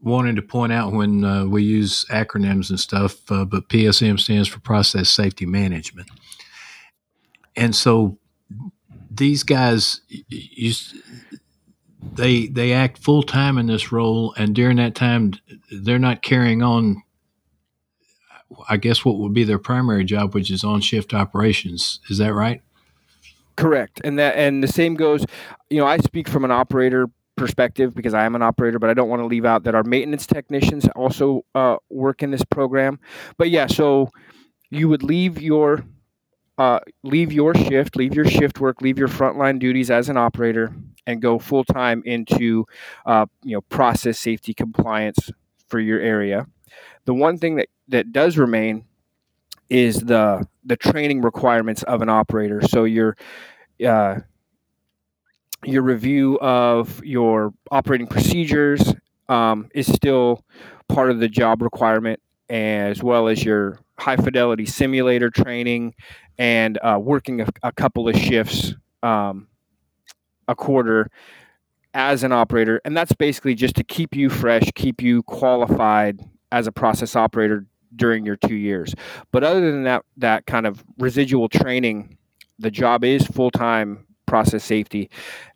wanting 0.02 0.36
to 0.36 0.42
point 0.42 0.72
out 0.72 0.94
when 0.94 1.24
uh, 1.24 1.46
we 1.46 1.64
use 1.64 2.06
acronyms 2.06 2.70
and 2.70 2.80
stuff, 2.80 3.30
uh, 3.32 3.44
but 3.44 3.68
PSM 3.70 4.20
stands 4.20 4.48
for 4.48 4.60
Process 4.60 5.10
Safety 5.10 5.46
Management. 5.46 6.08
And 7.56 7.76
so 7.76 8.18
these 9.10 9.44
guys, 9.44 10.02
you, 10.10 10.74
they 12.14 12.48
they 12.48 12.74
act 12.74 13.00
full 13.00 13.24
time 13.24 13.58
in 13.58 13.68
this 13.68 13.92
role, 13.92 14.34
and 14.38 14.56
during 14.56 14.78
that 14.78 14.96
time, 14.96 15.34
they're 15.72 16.00
not 16.00 16.22
carrying 16.22 16.62
on 16.62 17.02
I 18.70 18.78
guess 18.78 19.04
what 19.04 19.18
would 19.18 19.34
be 19.34 19.44
their 19.44 19.60
primary 19.60 20.04
job, 20.04 20.34
which 20.34 20.52
is 20.52 20.64
on 20.64 20.82
shift 20.82 21.14
operations. 21.14 22.00
Is 22.10 22.18
that 22.20 22.34
right? 22.34 22.62
Correct. 23.56 24.02
And 24.04 24.20
that 24.20 24.36
and 24.36 24.64
the 24.64 24.68
same 24.68 24.96
goes, 24.96 25.26
you 25.70 25.78
know, 25.78 25.88
I 25.88 25.98
speak 25.98 26.28
from 26.28 26.44
an 26.44 26.52
operator 26.52 27.08
perspective 27.36 27.94
because 27.94 28.14
I 28.14 28.26
am 28.26 28.36
an 28.36 28.42
operator, 28.42 28.80
but 28.80 28.90
I 28.90 28.94
don't 28.94 29.10
want 29.10 29.22
to 29.22 29.26
leave 29.26 29.46
out 29.46 29.64
that 29.64 29.76
our 29.76 29.84
maintenance 29.84 30.26
technicians 30.26 30.88
also 30.96 31.46
uh, 31.54 31.78
work 31.90 32.24
in 32.24 32.32
this 32.32 32.44
program. 32.44 33.00
But 33.38 33.50
yeah, 33.50 33.68
so 33.68 34.10
you 34.70 34.90
would 34.90 35.04
leave 35.04 35.42
your 35.42 35.86
uh, 36.58 36.80
leave 37.04 37.34
your 37.34 37.54
shift, 37.54 37.96
leave 37.96 38.14
your 38.14 38.26
shift 38.26 38.60
work, 38.60 38.82
leave 38.82 38.98
your 38.98 39.10
frontline 39.10 39.60
duties 39.60 39.92
as 39.92 40.08
an 40.08 40.18
operator, 40.18 40.74
and 41.06 41.22
go 41.22 41.38
full 41.38 41.64
time 41.64 42.02
into 42.06 42.66
uh, 43.06 43.26
you 43.44 43.56
know 43.56 43.62
process 43.62 44.20
safety 44.20 44.54
compliance 44.54 45.32
for 45.68 45.80
your 45.80 46.00
area. 46.00 46.48
The 47.06 47.14
one 47.14 47.38
thing 47.38 47.56
that 47.56 47.70
that 47.88 48.12
does 48.12 48.38
remain 48.38 48.86
is 49.70 50.00
the 50.00 50.48
the 50.64 50.76
training 50.76 51.22
requirements 51.22 51.84
of 51.84 52.02
an 52.02 52.10
operator. 52.10 52.62
So 52.68 52.84
your 52.84 53.16
uh, 53.86 54.20
your 55.64 55.82
review 55.82 56.38
of 56.40 57.04
your 57.04 57.54
operating 57.72 58.08
procedures 58.08 58.94
um, 59.30 59.70
is 59.74 59.92
still 59.92 60.44
part 60.88 61.10
of 61.10 61.20
the 61.20 61.28
job 61.28 61.62
requirement, 61.62 62.20
as 62.50 63.02
well 63.02 63.28
as 63.28 63.44
your 63.44 63.80
high 63.98 64.18
fidelity 64.18 64.66
simulator 64.66 65.30
training 65.30 65.96
and 66.38 66.78
uh, 66.84 67.00
working 67.02 67.42
a, 67.42 67.48
a, 67.64 67.72
couple 67.72 68.10
of 68.10 68.16
shifts 68.16 68.74
um, 69.04 69.48
a 70.48 70.56
quarter 70.56 71.10
as 71.94 72.24
an 72.24 72.34
operator. 72.34 72.82
And 72.84 72.96
that's 72.96 73.14
basically 73.14 73.56
just 73.56 73.76
to 73.78 73.84
keep 73.84 74.16
you 74.16 74.30
fresh, 74.30 74.70
keep 74.76 75.02
you 75.02 75.24
qualified 75.24 76.20
as 76.56 76.68
a 76.68 76.72
process 76.72 77.18
operator 77.18 77.66
during 77.98 78.26
your 78.26 78.38
two 78.38 78.56
years. 78.56 78.96
But 79.34 79.44
other 79.44 79.60
than 79.72 79.84
that, 79.84 80.06
that 80.16 80.46
kind 80.46 80.66
of 80.66 80.84
residual 80.98 81.50
training 81.50 82.18
the 82.58 82.72
job 82.72 83.04
is 83.04 83.28
full 83.28 83.52
time 83.52 84.08
process 84.26 84.64
safety. 84.64 85.10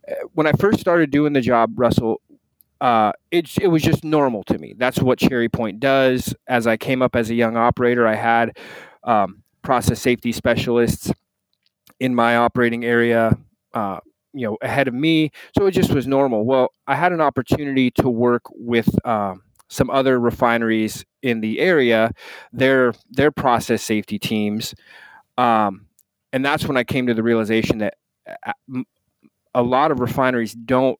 Uh, 0.09 0.15
when 0.33 0.45
I 0.45 0.51
first 0.51 0.81
started 0.81 1.09
doing 1.09 1.31
the 1.31 1.39
job, 1.39 1.71
Russell, 1.79 2.21
uh, 2.81 3.13
it, 3.31 3.57
it 3.61 3.67
was 3.67 3.81
just 3.81 4.03
normal 4.03 4.43
to 4.43 4.57
me. 4.57 4.75
That's 4.77 5.01
what 5.01 5.19
Cherry 5.19 5.47
Point 5.47 5.79
does. 5.79 6.35
As 6.47 6.67
I 6.67 6.75
came 6.75 7.01
up 7.01 7.15
as 7.15 7.29
a 7.29 7.33
young 7.33 7.55
operator, 7.55 8.05
I 8.05 8.15
had 8.15 8.57
um, 9.05 9.41
process 9.61 10.01
safety 10.01 10.33
specialists 10.33 11.13
in 12.01 12.13
my 12.13 12.35
operating 12.35 12.83
area, 12.83 13.37
uh, 13.73 13.99
you 14.33 14.45
know, 14.45 14.57
ahead 14.61 14.89
of 14.89 14.93
me. 14.93 15.31
So 15.57 15.65
it 15.65 15.71
just 15.71 15.93
was 15.93 16.07
normal. 16.07 16.43
Well, 16.43 16.73
I 16.87 16.95
had 16.95 17.13
an 17.13 17.21
opportunity 17.21 17.89
to 17.91 18.09
work 18.09 18.43
with 18.51 18.89
um, 19.07 19.43
some 19.69 19.89
other 19.89 20.19
refineries 20.19 21.05
in 21.21 21.41
the 21.41 21.59
area, 21.59 22.11
their 22.51 22.93
their 23.09 23.31
process 23.31 23.81
safety 23.83 24.19
teams, 24.19 24.75
um, 25.37 25.85
and 26.33 26.43
that's 26.43 26.65
when 26.65 26.77
I 26.77 26.83
came 26.83 27.07
to 27.07 27.13
the 27.13 27.23
realization 27.23 27.79
that 27.79 27.95
uh, 28.45 28.81
a 29.55 29.63
lot 29.63 29.91
of 29.91 29.99
refineries 29.99 30.53
don't 30.53 30.99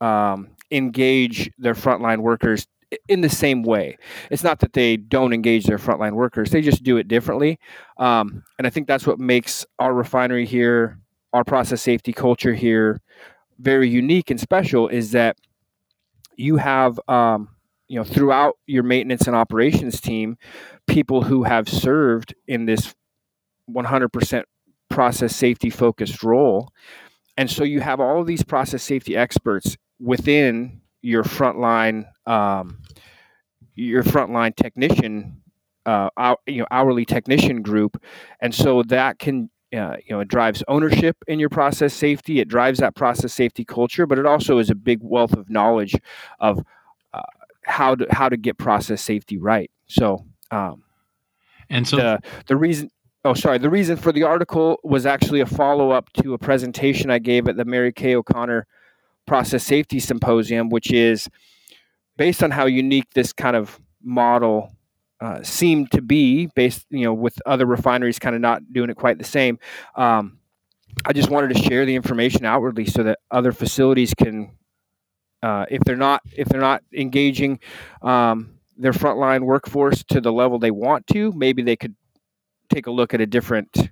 um, 0.00 0.48
engage 0.70 1.50
their 1.58 1.74
frontline 1.74 2.18
workers 2.18 2.66
in 3.08 3.22
the 3.22 3.28
same 3.28 3.62
way. 3.62 3.96
It's 4.30 4.44
not 4.44 4.60
that 4.60 4.74
they 4.74 4.96
don't 4.96 5.32
engage 5.32 5.64
their 5.64 5.78
frontline 5.78 6.12
workers; 6.12 6.50
they 6.50 6.60
just 6.60 6.82
do 6.82 6.96
it 6.96 7.08
differently. 7.08 7.58
Um, 7.98 8.42
and 8.58 8.66
I 8.66 8.70
think 8.70 8.86
that's 8.86 9.06
what 9.06 9.18
makes 9.18 9.64
our 9.78 9.94
refinery 9.94 10.46
here, 10.46 10.98
our 11.32 11.44
process 11.44 11.82
safety 11.82 12.12
culture 12.12 12.54
here, 12.54 13.00
very 13.58 13.88
unique 13.88 14.30
and 14.30 14.40
special. 14.40 14.88
Is 14.88 15.12
that 15.12 15.36
you 16.36 16.56
have, 16.56 16.98
um, 17.08 17.48
you 17.92 17.98
know, 17.98 18.04
throughout 18.04 18.56
your 18.66 18.82
maintenance 18.82 19.26
and 19.26 19.36
operations 19.36 20.00
team, 20.00 20.38
people 20.86 21.24
who 21.24 21.42
have 21.42 21.68
served 21.68 22.34
in 22.48 22.64
this 22.64 22.94
100% 23.70 24.44
process 24.88 25.36
safety 25.36 25.68
focused 25.68 26.22
role. 26.22 26.72
And 27.36 27.50
so 27.50 27.64
you 27.64 27.80
have 27.80 28.00
all 28.00 28.22
of 28.22 28.26
these 28.26 28.42
process 28.42 28.82
safety 28.82 29.14
experts 29.14 29.76
within 30.00 30.80
your 31.02 31.22
frontline 31.22 32.06
um, 32.26 32.78
your 33.74 34.02
frontline 34.02 34.56
technician 34.56 35.42
uh, 35.84 36.08
you 36.46 36.60
know 36.60 36.66
hourly 36.70 37.04
technician 37.04 37.60
group 37.60 38.02
and 38.40 38.54
so 38.54 38.82
that 38.84 39.18
can 39.18 39.50
uh, 39.76 39.96
you 40.06 40.14
know 40.14 40.20
it 40.20 40.28
drives 40.28 40.62
ownership 40.66 41.16
in 41.26 41.38
your 41.38 41.48
process 41.50 41.92
safety 41.92 42.40
it 42.40 42.48
drives 42.48 42.78
that 42.78 42.94
process 42.94 43.32
safety 43.32 43.64
culture 43.64 44.06
but 44.06 44.18
it 44.18 44.24
also 44.26 44.58
is 44.58 44.70
a 44.70 44.74
big 44.74 45.00
wealth 45.02 45.32
of 45.32 45.50
knowledge 45.50 45.94
of 46.38 46.62
how 47.64 47.94
to 47.94 48.06
how 48.10 48.28
to 48.28 48.36
get 48.36 48.58
process 48.58 49.00
safety 49.02 49.38
right 49.38 49.70
so 49.86 50.24
um, 50.50 50.82
and 51.70 51.86
so 51.86 51.96
the, 51.96 52.20
the 52.46 52.56
reason 52.56 52.90
oh 53.24 53.34
sorry 53.34 53.58
the 53.58 53.70
reason 53.70 53.96
for 53.96 54.12
the 54.12 54.22
article 54.22 54.78
was 54.82 55.06
actually 55.06 55.40
a 55.40 55.46
follow-up 55.46 56.12
to 56.12 56.34
a 56.34 56.38
presentation 56.38 57.10
i 57.10 57.18
gave 57.18 57.48
at 57.48 57.56
the 57.56 57.64
mary 57.64 57.92
kay 57.92 58.14
o'connor 58.14 58.66
process 59.26 59.64
safety 59.64 60.00
symposium, 60.00 60.68
which 60.68 60.92
is 60.92 61.28
based 62.16 62.42
on 62.42 62.50
how 62.50 62.66
unique 62.66 63.10
this 63.14 63.32
kind 63.32 63.56
of 63.56 63.80
model 64.02 64.74
uh, 65.20 65.42
seemed 65.42 65.90
to 65.92 66.02
be, 66.02 66.46
based 66.46 66.84
you 66.90 67.04
know 67.04 67.14
with 67.14 67.40
other 67.46 67.66
refineries 67.66 68.18
kind 68.18 68.34
of 68.34 68.40
not 68.40 68.72
doing 68.72 68.90
it 68.90 68.96
quite 68.96 69.18
the 69.18 69.24
same. 69.24 69.58
Um, 69.94 70.38
I 71.06 71.12
just 71.12 71.30
wanted 71.30 71.54
to 71.54 71.62
share 71.62 71.86
the 71.86 71.94
information 71.94 72.44
outwardly 72.44 72.84
so 72.84 73.02
that 73.04 73.20
other 73.30 73.52
facilities 73.52 74.12
can, 74.12 74.50
uh, 75.42 75.66
if 75.70 75.82
they're 75.84 75.96
not 75.96 76.22
if 76.36 76.48
they're 76.48 76.60
not 76.60 76.82
engaging 76.92 77.58
um, 78.02 78.58
their 78.76 78.92
frontline 78.92 79.42
workforce 79.42 80.02
to 80.04 80.20
the 80.20 80.32
level 80.32 80.58
they 80.58 80.70
want 80.70 81.06
to, 81.08 81.32
maybe 81.32 81.62
they 81.62 81.76
could 81.76 81.94
take 82.72 82.86
a 82.86 82.90
look 82.90 83.14
at 83.14 83.20
a 83.20 83.26
different 83.26 83.90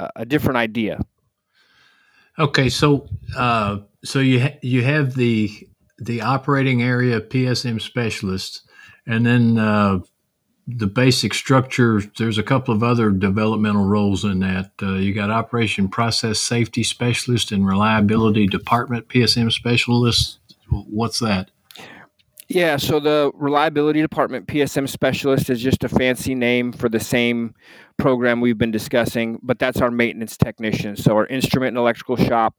uh, 0.00 0.08
a 0.16 0.26
different 0.26 0.56
idea. 0.56 1.00
Okay, 2.38 2.68
so 2.68 3.08
uh, 3.36 3.78
so 4.04 4.20
you 4.20 4.40
ha- 4.40 4.58
you 4.62 4.82
have 4.82 5.14
the 5.14 5.50
the 5.98 6.20
operating 6.20 6.82
area 6.82 7.20
PSM 7.20 7.80
specialist, 7.80 8.68
and 9.06 9.24
then 9.24 9.58
uh, 9.58 10.00
the 10.66 10.86
basic 10.86 11.32
structure. 11.32 12.02
There's 12.18 12.38
a 12.38 12.42
couple 12.42 12.74
of 12.74 12.82
other 12.82 13.10
developmental 13.10 13.86
roles 13.86 14.24
in 14.24 14.40
that. 14.40 14.72
Uh, 14.82 14.94
you 14.94 15.14
got 15.14 15.30
operation 15.30 15.88
process 15.88 16.38
safety 16.38 16.82
specialist 16.82 17.52
and 17.52 17.66
reliability 17.66 18.46
department 18.46 19.08
PSM 19.08 19.50
specialist. 19.50 20.38
What's 20.70 21.18
that? 21.20 21.50
Yeah, 22.48 22.76
so 22.76 23.00
the 23.00 23.32
reliability 23.34 24.00
department 24.00 24.46
PSM 24.46 24.88
specialist 24.88 25.50
is 25.50 25.60
just 25.60 25.82
a 25.82 25.88
fancy 25.88 26.34
name 26.34 26.72
for 26.72 26.88
the 26.88 27.00
same 27.00 27.54
program 27.96 28.40
we've 28.40 28.58
been 28.58 28.70
discussing, 28.70 29.40
but 29.42 29.58
that's 29.58 29.80
our 29.80 29.90
maintenance 29.90 30.36
technician. 30.36 30.94
So 30.94 31.16
our 31.16 31.26
instrument 31.26 31.70
and 31.70 31.78
electrical 31.78 32.16
shop, 32.16 32.54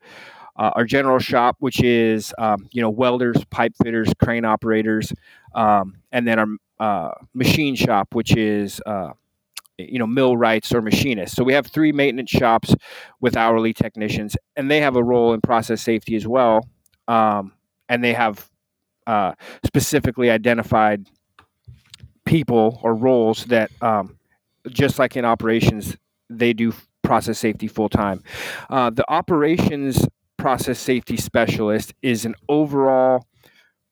uh, 0.57 0.71
our 0.75 0.83
general 0.83 1.19
shop, 1.19 1.55
which 1.59 1.81
is 1.81 2.33
um, 2.37 2.67
you 2.71 2.81
know 2.81 2.89
welders, 2.89 3.37
pipe 3.49 3.73
fitters, 3.81 4.09
crane 4.21 4.43
operators, 4.43 5.13
um, 5.55 5.95
and 6.11 6.27
then 6.27 6.39
our 6.39 6.47
uh, 6.79 7.11
machine 7.33 7.75
shop, 7.75 8.13
which 8.13 8.35
is 8.35 8.81
uh, 8.85 9.11
you 9.77 9.99
know 9.99 10.07
millwrights 10.07 10.73
or 10.73 10.81
machinists. 10.81 11.35
So 11.35 11.45
we 11.45 11.53
have 11.53 11.67
three 11.67 11.93
maintenance 11.93 12.29
shops 12.29 12.75
with 13.21 13.37
hourly 13.37 13.73
technicians, 13.73 14.35
and 14.57 14.69
they 14.69 14.81
have 14.81 14.97
a 14.97 15.03
role 15.03 15.33
in 15.33 15.39
process 15.39 15.81
safety 15.81 16.17
as 16.17 16.27
well. 16.27 16.67
Um, 17.07 17.53
and 17.89 18.03
they 18.03 18.13
have 18.13 18.49
uh, 19.05 19.33
specifically 19.65 20.29
identified 20.29 21.07
people 22.25 22.79
or 22.83 22.93
roles 22.93 23.45
that 23.45 23.71
um, 23.81 24.17
just 24.69 24.99
like 24.99 25.15
in 25.15 25.25
operations, 25.25 25.95
they 26.29 26.53
do 26.53 26.73
process 27.03 27.39
safety 27.39 27.67
full 27.67 27.89
time. 27.89 28.21
Uh, 28.69 28.89
the 28.89 29.09
operations 29.09 30.05
process 30.37 30.77
safety 30.77 31.17
specialist 31.17 31.93
is 32.01 32.25
an 32.25 32.35
overall 32.49 33.25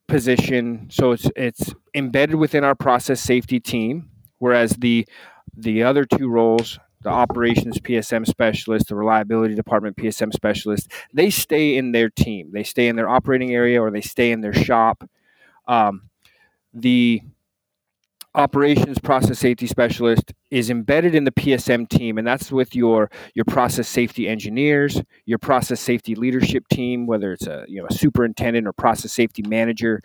position, 0.08 0.88
so 0.92 1.12
it's 1.14 1.30
it's 1.36 1.74
embedded 1.96 2.36
within 2.36 2.64
our 2.64 2.76
process 2.76 3.22
safety 3.22 3.60
team. 3.60 4.10
Whereas 4.40 4.72
the 4.72 5.08
the 5.56 5.84
other 5.84 6.04
two 6.04 6.30
roles, 6.30 6.78
the 7.06 7.12
operations 7.12 7.78
PSM 7.78 8.26
specialist, 8.26 8.88
the 8.88 8.96
reliability 8.96 9.54
department 9.54 9.96
PSM 9.96 10.34
specialist, 10.34 10.92
they 11.14 11.30
stay 11.30 11.78
in 11.78 11.92
their 11.92 12.10
team. 12.10 12.50
They 12.52 12.64
stay 12.64 12.88
in 12.88 12.96
their 12.96 13.08
operating 13.08 13.54
area 13.54 13.80
or 13.80 13.92
they 13.92 14.02
stay 14.02 14.32
in 14.32 14.42
their 14.42 14.56
shop. 14.56 15.08
Um, 15.68 16.10
the 16.74 17.22
operations 18.34 18.98
process 18.98 19.38
safety 19.38 19.68
specialist 19.68 20.34
is 20.50 20.72
embedded 20.72 21.14
in 21.14 21.26
the 21.26 21.32
PSM 21.32 21.88
team, 21.88 22.18
and 22.18 22.26
that's 22.26 22.52
with 22.52 22.76
your 22.76 23.12
your 23.36 23.46
process 23.46 23.88
safety 23.88 24.28
engineers, 24.28 25.00
your 25.28 25.38
process 25.38 25.80
safety 25.80 26.16
leadership 26.16 26.68
team, 26.70 27.06
whether 27.06 27.32
it's 27.34 27.46
a 27.46 27.66
you 27.68 27.80
know 27.80 27.88
a 27.88 27.94
superintendent 27.94 28.66
or 28.66 28.74
process 28.74 29.14
safety 29.14 29.44
manager. 29.44 30.02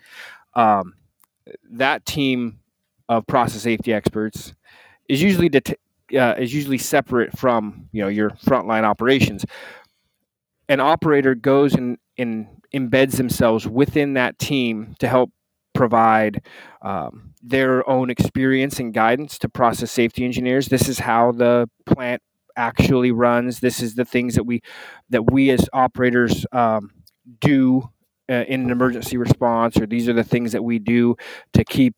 Um, 0.52 0.97
that 1.71 2.04
team 2.04 2.61
of 3.09 3.26
process 3.26 3.62
safety 3.62 3.90
experts 3.90 4.52
is 5.09 5.23
usually 5.23 5.49
det- 5.49 5.80
uh, 6.14 6.35
is 6.38 6.55
usually 6.55 6.79
separate 6.79 7.37
from 7.38 7.88
you 7.93 8.02
know 8.02 8.09
your 8.09 8.31
frontline 8.31 8.85
operations. 8.85 9.45
An 10.69 10.81
operator 10.81 11.35
goes 11.35 11.75
and, 11.75 11.99
and 12.17 12.47
embeds 12.75 13.17
themselves 13.17 13.67
within 13.67 14.14
that 14.14 14.38
team 14.38 14.95
to 15.00 15.09
help 15.09 15.31
provide 15.75 16.45
um, 16.83 17.33
their 17.43 17.88
own 17.88 18.11
experience 18.11 18.79
and 18.79 18.93
guidance 18.95 19.38
to 19.38 19.49
process 19.49 19.90
safety 19.90 20.25
engineers. 20.25 20.69
This 20.69 20.88
is 20.88 20.99
how 20.99 21.33
the 21.33 21.69
plant 21.87 22.23
actually 22.57 23.11
runs. 23.12 23.61
This 23.61 23.81
is 23.81 23.95
the 23.95 24.05
things 24.05 24.35
that 24.35 24.45
we 24.45 24.61
that 25.09 25.31
we 25.31 25.50
as 25.50 25.69
operators 25.73 26.47
um, 26.52 26.90
do 27.40 27.88
uh, 28.31 28.45
in 28.47 28.62
an 28.62 28.71
emergency 28.71 29.17
response, 29.17 29.76
or 29.79 29.87
these 29.87 30.09
are 30.09 30.12
the 30.12 30.25
things 30.25 30.52
that 30.52 30.62
we 30.62 30.79
do 30.79 31.17
to 31.52 31.64
keep 31.64 31.95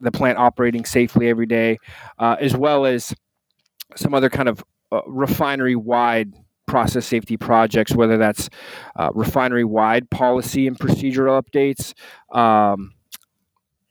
the 0.00 0.12
plant 0.12 0.38
operating 0.38 0.84
safely 0.84 1.28
every 1.28 1.46
day, 1.46 1.78
uh, 2.18 2.36
as 2.38 2.56
well 2.56 2.86
as 2.86 3.14
some 3.96 4.14
other 4.14 4.30
kind 4.30 4.48
of 4.48 4.64
uh, 4.92 5.00
refinery 5.06 5.76
wide 5.76 6.32
process 6.66 7.06
safety 7.06 7.36
projects, 7.36 7.94
whether 7.94 8.16
that's 8.16 8.48
uh, 8.96 9.10
refinery 9.14 9.64
wide 9.64 10.10
policy 10.10 10.66
and 10.66 10.78
procedural 10.78 11.42
updates. 11.42 11.94
Um, 12.36 12.92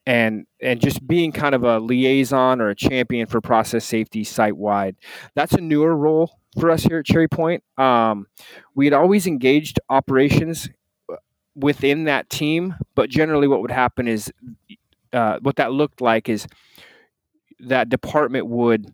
and 0.05 0.45
and 0.61 0.81
just 0.81 1.05
being 1.07 1.31
kind 1.31 1.55
of 1.55 1.63
a 1.63 1.79
liaison 1.79 2.59
or 2.59 2.69
a 2.69 2.75
champion 2.75 3.25
for 3.25 3.39
process 3.39 3.85
safety 3.85 4.23
site 4.23 4.57
wide. 4.57 4.95
That's 5.33 5.53
a 5.53 5.61
newer 5.61 5.95
role 5.95 6.39
for 6.59 6.69
us 6.69 6.83
here 6.83 6.99
at 6.99 7.05
Cherry 7.05 7.27
Point. 7.27 7.63
Um, 7.77 8.27
we 8.75 8.85
had 8.85 8.93
always 8.93 9.27
engaged 9.27 9.79
operations 9.89 10.69
uh, 11.09 11.15
within 11.55 12.03
that 12.05 12.29
team, 12.29 12.75
but 12.95 13.09
generally, 13.09 13.47
what 13.47 13.61
would 13.61 13.71
happen 13.71 14.07
is 14.07 14.31
uh, 15.13 15.39
what 15.41 15.55
that 15.55 15.71
looked 15.71 16.01
like 16.01 16.27
is 16.27 16.47
that 17.59 17.89
department 17.89 18.47
would 18.47 18.93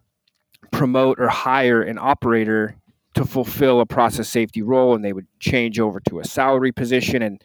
promote 0.71 1.19
or 1.19 1.27
hire 1.27 1.81
an 1.81 1.97
operator 1.97 2.75
to 3.15 3.25
fulfill 3.25 3.81
a 3.81 3.85
process 3.85 4.29
safety 4.29 4.61
role, 4.61 4.95
and 4.95 5.03
they 5.03 5.13
would 5.13 5.27
change 5.39 5.79
over 5.79 5.99
to 6.01 6.19
a 6.19 6.23
salary 6.23 6.71
position 6.71 7.21
and 7.21 7.43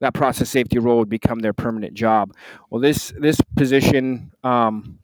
that 0.00 0.14
process 0.14 0.48
safety 0.48 0.78
role 0.78 0.98
would 0.98 1.08
become 1.08 1.40
their 1.40 1.52
permanent 1.52 1.94
job. 1.94 2.34
Well, 2.70 2.80
this 2.80 3.12
this 3.18 3.38
position 3.54 4.32
um, 4.42 4.98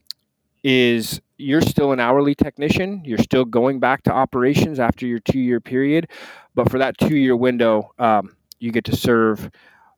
is 0.65 1.21
you're 1.39 1.61
still 1.61 1.93
an 1.93 2.01
hourly 2.01 2.35
technician. 2.35 3.03
You're 3.05 3.19
still 3.19 3.45
going 3.45 3.79
back 3.79 4.03
to 4.05 4.11
operations 4.11 4.81
after 4.81 5.07
your 5.07 5.21
two 5.21 5.39
year 5.39 5.61
period. 5.61 6.09
But 6.55 6.71
for 6.71 6.79
that 6.79 6.97
two 6.99 7.17
year 7.17 7.37
window, 7.37 7.93
um, 7.99 8.35
you 8.59 8.73
get 8.73 8.85
to 8.87 8.97
serve 8.97 9.51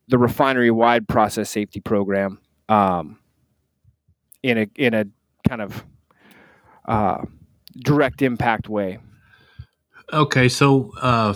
the 0.09 0.19
refinery 0.19 0.71
wide 0.71 1.07
process 1.07 1.49
safety 1.49 1.81
program 1.81 2.41
um, 2.69 3.19
in 4.43 4.59
a 4.59 4.67
in 4.75 4.95
a 4.95 5.05
kind 5.49 5.63
of 5.63 5.85
uh, 6.89 7.25
direct 7.77 8.23
impact 8.23 8.69
way. 8.69 8.99
Okay, 10.13 10.49
so 10.49 10.93
uh, 11.01 11.35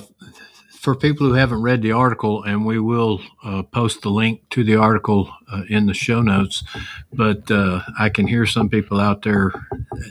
for 0.80 0.96
people 0.96 1.28
who 1.28 1.34
haven't 1.34 1.62
read 1.62 1.82
the 1.82 1.92
article, 1.92 2.42
and 2.42 2.64
we 2.64 2.80
will 2.80 3.20
uh, 3.44 3.62
post 3.62 4.00
the 4.00 4.08
link 4.08 4.48
to 4.50 4.64
the 4.64 4.76
article 4.76 5.30
uh, 5.52 5.62
in 5.68 5.86
the 5.86 5.94
show 5.94 6.22
notes, 6.22 6.64
but 7.12 7.50
uh, 7.50 7.82
I 8.00 8.08
can 8.08 8.26
hear 8.26 8.46
some 8.46 8.70
people 8.70 8.98
out 8.98 9.22
there, 9.22 9.52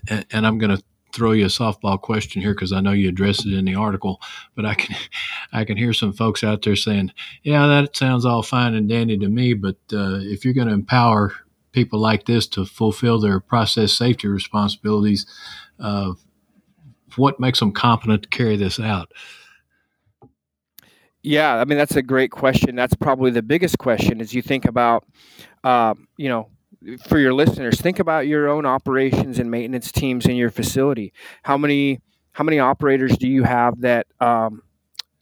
and, 0.08 0.26
and 0.32 0.48
I'm 0.48 0.60
going 0.60 0.78
to 0.78 0.84
throw 1.12 1.32
you 1.32 1.46
a 1.46 1.50
softball 1.50 2.00
question 2.00 2.42
here 2.42 2.54
because 2.54 2.72
I 2.72 2.80
know 2.80 2.92
you 2.94 3.10
addressed 3.10 3.46
it 3.46 3.54
in 3.54 3.66
the 3.66 3.76
article, 3.76 4.22
but 4.56 4.66
I 4.66 4.76
can 4.76 4.96
I 5.52 5.66
can 5.66 5.76
hear 5.76 5.92
some 5.92 6.14
folks 6.14 6.44
out 6.44 6.62
there 6.62 6.76
saying, 6.76 7.12
"Yeah, 7.44 7.68
that 7.68 7.98
sounds 7.98 8.26
all 8.26 8.44
fine 8.44 8.76
and 8.76 8.88
dandy 8.88 9.18
to 9.18 9.28
me, 9.28 9.54
but 9.54 9.78
uh, 9.92 10.20
if 10.22 10.46
you're 10.46 10.54
going 10.54 10.68
to 10.68 10.74
empower 10.74 11.34
people 11.72 12.00
like 12.00 12.26
this 12.26 12.48
to 12.48 12.66
fulfill 12.66 13.20
their 13.20 13.40
process 13.40 13.94
safety 13.94 14.28
responsibilities, 14.28 15.26
uh, 15.80 16.14
what 17.16 17.40
makes 17.40 17.60
them 17.60 17.72
competent 17.72 18.24
to 18.24 18.30
carry 18.30 18.58
this 18.58 18.80
out?" 18.80 19.12
Yeah, 21.24 21.56
I 21.56 21.66
mean 21.66 21.78
that's 21.78 21.96
a 21.96 22.02
great 22.02 22.32
question. 22.32 22.76
That's 22.76 22.96
probably 22.96 23.32
the 23.32 23.44
biggest 23.44 23.78
question 23.78 24.22
as 24.22 24.34
you 24.34 24.42
think 24.42 24.66
about, 24.66 25.06
uh, 25.64 25.94
you 26.18 26.30
know, 26.30 26.50
for 27.08 27.20
your 27.20 27.34
listeners, 27.34 27.80
think 27.80 28.00
about 28.00 28.28
your 28.28 28.50
own 28.50 28.66
operations 28.66 29.38
and 29.38 29.52
maintenance 29.52 29.92
teams 29.92 30.26
in 30.26 30.36
your 30.36 30.50
facility. 30.50 31.14
How 31.44 31.58
many 31.58 32.02
how 32.32 32.44
many 32.44 32.60
operators 32.60 33.18
do 33.18 33.28
you 33.28 33.44
have 33.44 33.82
that 33.82 34.08
um, 34.20 34.64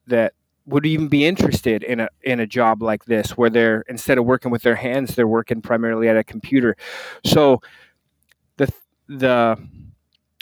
that 0.07 0.33
would 0.69 0.85
even 0.85 1.07
be 1.07 1.25
interested 1.25 1.83
in 1.83 1.99
a 1.99 2.09
in 2.21 2.39
a 2.39 2.47
job 2.47 2.81
like 2.81 3.05
this, 3.05 3.31
where 3.31 3.49
they're 3.49 3.83
instead 3.89 4.17
of 4.17 4.25
working 4.25 4.51
with 4.51 4.61
their 4.61 4.75
hands, 4.75 5.15
they're 5.15 5.27
working 5.27 5.61
primarily 5.61 6.07
at 6.09 6.17
a 6.17 6.23
computer. 6.23 6.75
So 7.25 7.61
the 8.57 8.71
the 9.07 9.57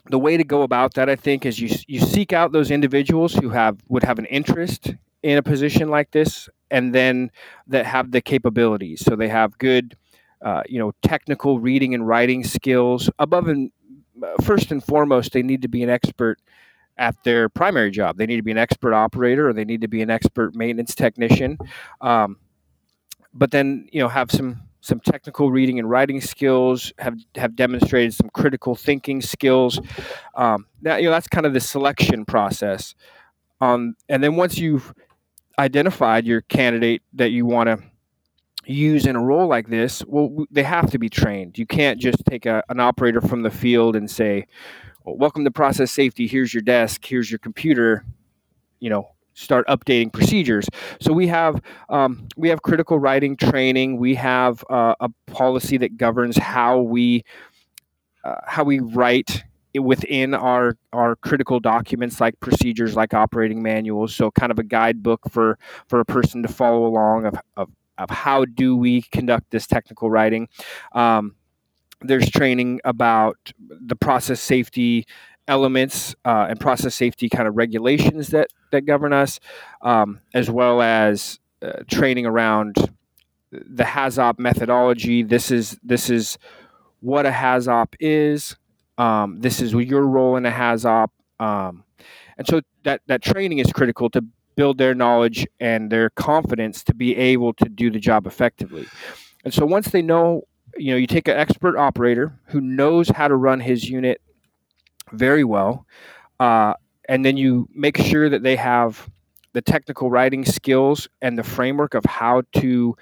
the 0.09 0.19
way 0.19 0.37
to 0.37 0.43
go 0.43 0.61
about 0.61 0.93
that, 0.95 1.09
I 1.09 1.15
think, 1.15 1.45
is 1.45 1.59
you 1.59 1.69
you 1.87 1.99
seek 1.99 2.33
out 2.33 2.51
those 2.51 2.71
individuals 2.71 3.33
who 3.33 3.49
have 3.49 3.77
would 3.89 4.03
have 4.03 4.19
an 4.19 4.25
interest 4.25 4.93
in 5.23 5.37
a 5.37 5.43
position 5.43 5.89
like 5.89 6.11
this, 6.11 6.49
and 6.69 6.93
then 6.93 7.31
that 7.67 7.85
have 7.85 8.11
the 8.11 8.21
capabilities. 8.21 9.03
So 9.03 9.15
they 9.15 9.29
have 9.29 9.57
good 9.57 9.95
uh, 10.41 10.63
you 10.67 10.79
know, 10.79 10.93
technical 11.01 11.59
reading 11.59 11.93
and 11.93 12.07
writing 12.07 12.43
skills. 12.43 13.09
Above 13.19 13.47
and 13.47 13.71
uh, 14.23 14.33
first 14.43 14.71
and 14.71 14.83
foremost, 14.83 15.33
they 15.33 15.41
need 15.41 15.61
to 15.61 15.67
be 15.67 15.83
an 15.83 15.89
expert 15.89 16.39
at 16.97 17.15
their 17.23 17.49
primary 17.49 17.91
job. 17.91 18.17
They 18.17 18.25
need 18.25 18.37
to 18.37 18.43
be 18.43 18.51
an 18.51 18.57
expert 18.57 18.93
operator, 18.93 19.49
or 19.49 19.53
they 19.53 19.65
need 19.65 19.81
to 19.81 19.87
be 19.87 20.01
an 20.01 20.09
expert 20.09 20.55
maintenance 20.55 20.95
technician. 20.95 21.57
Um, 22.01 22.37
but 23.33 23.51
then, 23.51 23.87
you 23.91 24.01
know, 24.01 24.07
have 24.07 24.31
some 24.31 24.61
some 24.81 24.99
technical 25.01 25.51
reading 25.51 25.79
and 25.79 25.89
writing 25.89 26.21
skills. 26.21 26.93
Have 26.97 27.17
have 27.35 27.55
demonstrated 27.55 28.13
some 28.13 28.29
critical 28.33 28.75
thinking 28.75 29.21
skills. 29.21 29.79
Um, 30.35 30.65
that 30.81 31.01
you 31.01 31.07
know, 31.07 31.11
that's 31.11 31.27
kind 31.27 31.45
of 31.45 31.53
the 31.53 31.59
selection 31.59 32.25
process. 32.25 32.95
Um, 33.59 33.95
and 34.07 34.23
then 34.23 34.35
once 34.35 34.57
you've 34.57 34.93
identified 35.59 36.25
your 36.25 36.41
candidate 36.41 37.01
that 37.13 37.31
you 37.31 37.45
want 37.45 37.67
to 37.67 37.83
use 38.65 39.05
in 39.05 39.15
a 39.15 39.23
role 39.23 39.47
like 39.47 39.69
this, 39.69 40.03
well, 40.05 40.45
they 40.51 40.63
have 40.63 40.91
to 40.91 40.99
be 40.99 41.09
trained. 41.09 41.57
You 41.57 41.65
can't 41.65 41.99
just 41.99 42.23
take 42.25 42.45
a, 42.45 42.63
an 42.69 42.79
operator 42.79 43.21
from 43.21 43.41
the 43.41 43.49
field 43.49 43.95
and 43.95 44.09
say, 44.09 44.45
"Welcome 45.15 45.45
to 45.45 45.51
process 45.51 45.91
safety. 45.91 46.27
Here's 46.27 46.53
your 46.53 46.63
desk. 46.63 47.05
Here's 47.05 47.31
your 47.31 47.39
computer." 47.39 48.03
You 48.79 48.89
know, 48.89 49.09
start 49.33 49.67
updating 49.67 50.11
procedures. 50.11 50.67
So 50.99 51.13
we 51.13 51.27
have 51.27 51.61
um, 51.89 52.27
we 52.35 52.49
have 52.49 52.61
critical 52.61 52.99
writing 52.99 53.37
training. 53.37 53.97
We 53.97 54.15
have 54.15 54.63
uh, 54.69 54.95
a 54.99 55.09
policy 55.27 55.77
that 55.77 55.97
governs 55.97 56.37
how 56.37 56.79
we 56.79 57.23
uh, 58.23 58.35
how 58.45 58.63
we 58.63 58.79
write 58.79 59.43
within 59.79 60.33
our 60.33 60.75
our 60.91 61.15
critical 61.17 61.59
documents 61.59 62.19
like 62.19 62.39
procedures 62.39 62.95
like 62.95 63.13
operating 63.13 63.61
manuals 63.61 64.15
so 64.15 64.31
kind 64.31 64.51
of 64.51 64.57
a 64.57 64.63
guidebook 64.63 65.29
for 65.29 65.59
for 65.87 65.99
a 65.99 66.05
person 66.05 66.41
to 66.41 66.47
follow 66.47 66.83
along 66.83 67.25
of, 67.25 67.35
of 67.57 67.69
of 67.97 68.09
how 68.09 68.45
do 68.45 68.75
we 68.75 69.01
conduct 69.01 69.51
this 69.51 69.67
technical 69.67 70.09
writing. 70.09 70.47
Um, 70.93 71.35
there's 72.01 72.29
training 72.29 72.79
about 72.85 73.37
the 73.59 73.95
process 73.95 74.39
safety 74.39 75.05
elements 75.47 76.15
uh, 76.25 76.47
and 76.49 76.59
process 76.59 76.93
safety 76.93 77.29
kind 77.29 77.47
of 77.47 77.55
regulations 77.55 78.27
that 78.29 78.47
that 78.71 78.81
govern 78.81 79.13
us, 79.13 79.39
um, 79.81 80.19
as 80.33 80.49
well 80.49 80.81
as 80.81 81.39
uh, 81.61 81.83
training 81.89 82.25
around 82.25 82.75
the 83.51 83.83
HAZOP 83.83 84.39
methodology. 84.39 85.23
This 85.23 85.51
is 85.51 85.77
this 85.83 86.09
is 86.09 86.37
what 86.99 87.25
a 87.25 87.31
HAZOP 87.31 87.95
is. 87.99 88.55
Um, 88.97 89.39
this 89.39 89.61
is 89.61 89.73
your 89.73 90.05
role 90.05 90.35
in 90.37 90.45
a 90.45 90.51
HAZOP, 90.51 91.09
um, 91.39 91.83
and 92.37 92.47
so 92.47 92.61
that 92.83 93.01
that 93.07 93.21
training 93.21 93.59
is 93.59 93.71
critical 93.71 94.09
to 94.11 94.23
build 94.55 94.79
their 94.79 94.95
knowledge 94.95 95.47
and 95.59 95.91
their 95.91 96.09
confidence 96.09 96.83
to 96.83 96.93
be 96.93 97.15
able 97.15 97.53
to 97.53 97.69
do 97.69 97.91
the 97.91 97.99
job 97.99 98.25
effectively. 98.25 98.85
And 99.45 99.53
so 99.53 99.65
once 99.65 99.89
they 99.89 100.01
know, 100.01 100.43
you 100.77 100.91
know, 100.91 100.97
you 100.97 101.07
take 101.07 101.27
an 101.27 101.37
expert 101.37 101.77
operator 101.77 102.39
who 102.47 102.61
knows 102.61 103.09
how 103.09 103.27
to 103.27 103.35
run 103.35 103.59
his 103.59 103.89
unit 103.89 104.21
very 105.11 105.43
well, 105.43 105.85
uh, 106.39 106.73
and 107.09 107.25
then 107.25 107.37
you 107.37 107.67
make 107.73 107.97
sure 107.97 108.29
that 108.29 108.43
they 108.43 108.55
have 108.55 109.09
the 109.53 109.61
technical 109.61 110.09
writing 110.09 110.45
skills 110.45 111.07
and 111.21 111.37
the 111.37 111.43
framework 111.43 111.93
of 111.93 112.05
how 112.05 112.43
to 112.53 112.95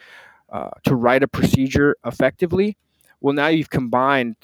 uh, 0.51 0.69
to 0.83 0.95
write 0.95 1.23
a 1.23 1.27
procedure 1.27 1.95
effectively. 2.05 2.77
Well, 3.19 3.33
now 3.33 3.47
you've 3.47 3.69
combined 3.69 4.35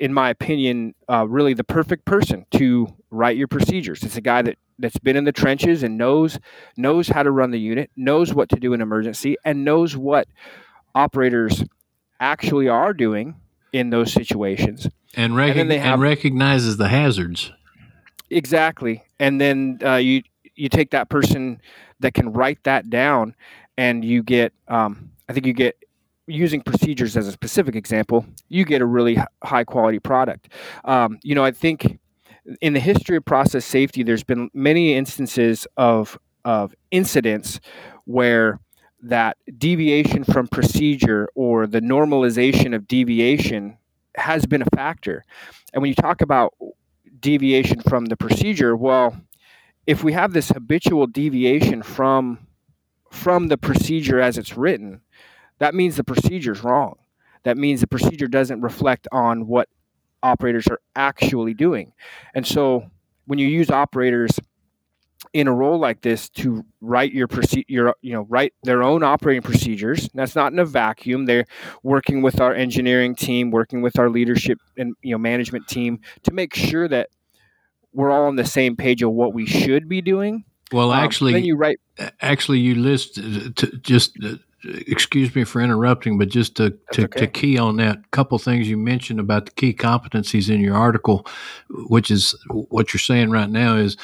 in 0.00 0.14
my 0.14 0.30
opinion, 0.30 0.94
uh, 1.10 1.26
really 1.28 1.54
the 1.54 1.64
perfect 1.64 2.04
person 2.04 2.46
to 2.52 2.88
write 3.10 3.36
your 3.36 3.48
procedures. 3.48 4.02
It's 4.02 4.16
a 4.16 4.22
guy 4.22 4.42
that 4.42 4.56
that's 4.78 4.98
been 4.98 5.16
in 5.16 5.24
the 5.24 5.32
trenches 5.32 5.82
and 5.82 5.96
knows 5.96 6.38
knows 6.76 7.08
how 7.08 7.22
to 7.22 7.30
run 7.30 7.50
the 7.50 7.60
unit, 7.60 7.90
knows 7.96 8.34
what 8.34 8.48
to 8.48 8.56
do 8.56 8.72
in 8.72 8.80
emergency, 8.80 9.36
and 9.44 9.64
knows 9.64 9.96
what 9.96 10.26
operators 10.94 11.64
actually 12.20 12.68
are 12.68 12.92
doing 12.92 13.36
in 13.72 13.90
those 13.90 14.12
situations. 14.12 14.88
And, 15.14 15.36
rec- 15.36 15.56
and, 15.56 15.70
have, 15.70 15.94
and 15.94 16.02
recognizes 16.02 16.76
the 16.76 16.88
hazards. 16.88 17.52
Exactly, 18.30 19.04
and 19.18 19.40
then 19.40 19.78
uh, 19.84 19.96
you 19.96 20.22
you 20.56 20.68
take 20.68 20.90
that 20.90 21.08
person 21.08 21.60
that 22.00 22.14
can 22.14 22.32
write 22.32 22.62
that 22.64 22.90
down, 22.90 23.34
and 23.76 24.04
you 24.04 24.22
get 24.22 24.52
um, 24.68 25.10
I 25.28 25.32
think 25.32 25.46
you 25.46 25.52
get 25.52 25.76
using 26.26 26.62
procedures 26.62 27.16
as 27.16 27.28
a 27.28 27.32
specific 27.32 27.76
example, 27.76 28.24
you 28.48 28.64
get 28.64 28.80
a 28.80 28.86
really 28.86 29.18
high 29.42 29.64
quality 29.64 29.98
product. 29.98 30.48
Um, 30.84 31.18
you 31.22 31.34
know, 31.34 31.44
I 31.44 31.50
think 31.50 31.98
in 32.60 32.72
the 32.72 32.80
history 32.80 33.16
of 33.16 33.24
process 33.24 33.64
safety, 33.64 34.02
there's 34.02 34.24
been 34.24 34.50
many 34.54 34.94
instances 34.94 35.66
of 35.76 36.18
of 36.44 36.74
incidents 36.90 37.60
where 38.04 38.60
that 39.04 39.36
deviation 39.58 40.24
from 40.24 40.48
procedure 40.48 41.28
or 41.34 41.66
the 41.66 41.80
normalization 41.80 42.74
of 42.74 42.88
deviation 42.88 43.76
has 44.16 44.46
been 44.46 44.62
a 44.62 44.76
factor. 44.76 45.24
And 45.72 45.82
when 45.82 45.88
you 45.88 45.94
talk 45.94 46.20
about 46.20 46.54
deviation 47.20 47.80
from 47.80 48.06
the 48.06 48.16
procedure, 48.16 48.76
well, 48.76 49.16
if 49.86 50.02
we 50.02 50.12
have 50.12 50.32
this 50.32 50.48
habitual 50.48 51.06
deviation 51.06 51.82
from 51.82 52.46
from 53.10 53.46
the 53.46 53.56
procedure 53.56 54.20
as 54.20 54.38
it's 54.38 54.56
written, 54.56 55.00
that 55.58 55.74
means 55.74 55.96
the 55.96 56.02
procedure 56.02 56.52
is 56.52 56.64
wrong. 56.64 56.96
That 57.44 57.56
means 57.56 57.80
the 57.80 57.86
procedure 57.86 58.26
doesn't 58.26 58.60
reflect 58.60 59.06
on 59.12 59.46
what 59.46 59.68
operators 60.22 60.66
are 60.66 60.80
actually 60.96 61.54
doing. 61.54 61.92
And 62.34 62.44
so 62.44 62.90
when 63.26 63.38
you 63.38 63.46
use 63.46 63.70
operators 63.70 64.40
in 65.34 65.48
a 65.48 65.52
role 65.52 65.78
like 65.78 66.00
this 66.00 66.28
to 66.30 66.64
write 66.80 67.12
your 67.12 67.28
your, 67.66 67.94
you 68.00 68.12
know, 68.12 68.22
write 68.30 68.54
their 68.62 68.82
own 68.82 69.02
operating 69.02 69.42
procedures. 69.42 70.08
That's 70.14 70.36
not 70.36 70.52
in 70.52 70.60
a 70.60 70.64
vacuum. 70.64 71.26
They're 71.26 71.44
working 71.82 72.22
with 72.22 72.40
our 72.40 72.54
engineering 72.54 73.16
team, 73.16 73.50
working 73.50 73.82
with 73.82 73.98
our 73.98 74.08
leadership 74.08 74.58
and 74.78 74.94
you 75.02 75.10
know 75.10 75.18
management 75.18 75.66
team 75.66 76.00
to 76.22 76.32
make 76.32 76.54
sure 76.54 76.88
that 76.88 77.10
we're 77.92 78.10
all 78.10 78.24
on 78.24 78.36
the 78.36 78.44
same 78.44 78.76
page 78.76 79.02
of 79.02 79.10
what 79.10 79.34
we 79.34 79.44
should 79.44 79.88
be 79.88 80.00
doing. 80.00 80.44
Well, 80.72 80.92
actually, 80.92 81.34
um, 81.34 81.42
you 81.42 81.56
write. 81.56 81.78
Actually, 82.20 82.60
you 82.60 82.76
list 82.76 83.18
uh, 83.18 83.50
to 83.56 83.78
just 83.78 84.16
uh, 84.24 84.36
excuse 84.86 85.34
me 85.34 85.42
for 85.42 85.60
interrupting, 85.60 86.16
but 86.16 86.28
just 86.28 86.56
to, 86.56 86.70
to, 86.92 87.04
okay. 87.04 87.20
to, 87.20 87.26
key 87.26 87.58
on 87.58 87.76
that 87.76 88.10
couple 88.12 88.38
things 88.38 88.68
you 88.68 88.76
mentioned 88.76 89.20
about 89.20 89.46
the 89.46 89.52
key 89.52 89.74
competencies 89.74 90.48
in 90.48 90.60
your 90.60 90.76
article, 90.76 91.26
which 91.68 92.10
is 92.10 92.34
what 92.48 92.92
you're 92.92 93.00
saying 93.00 93.30
right 93.30 93.50
now 93.50 93.76
is 93.76 93.96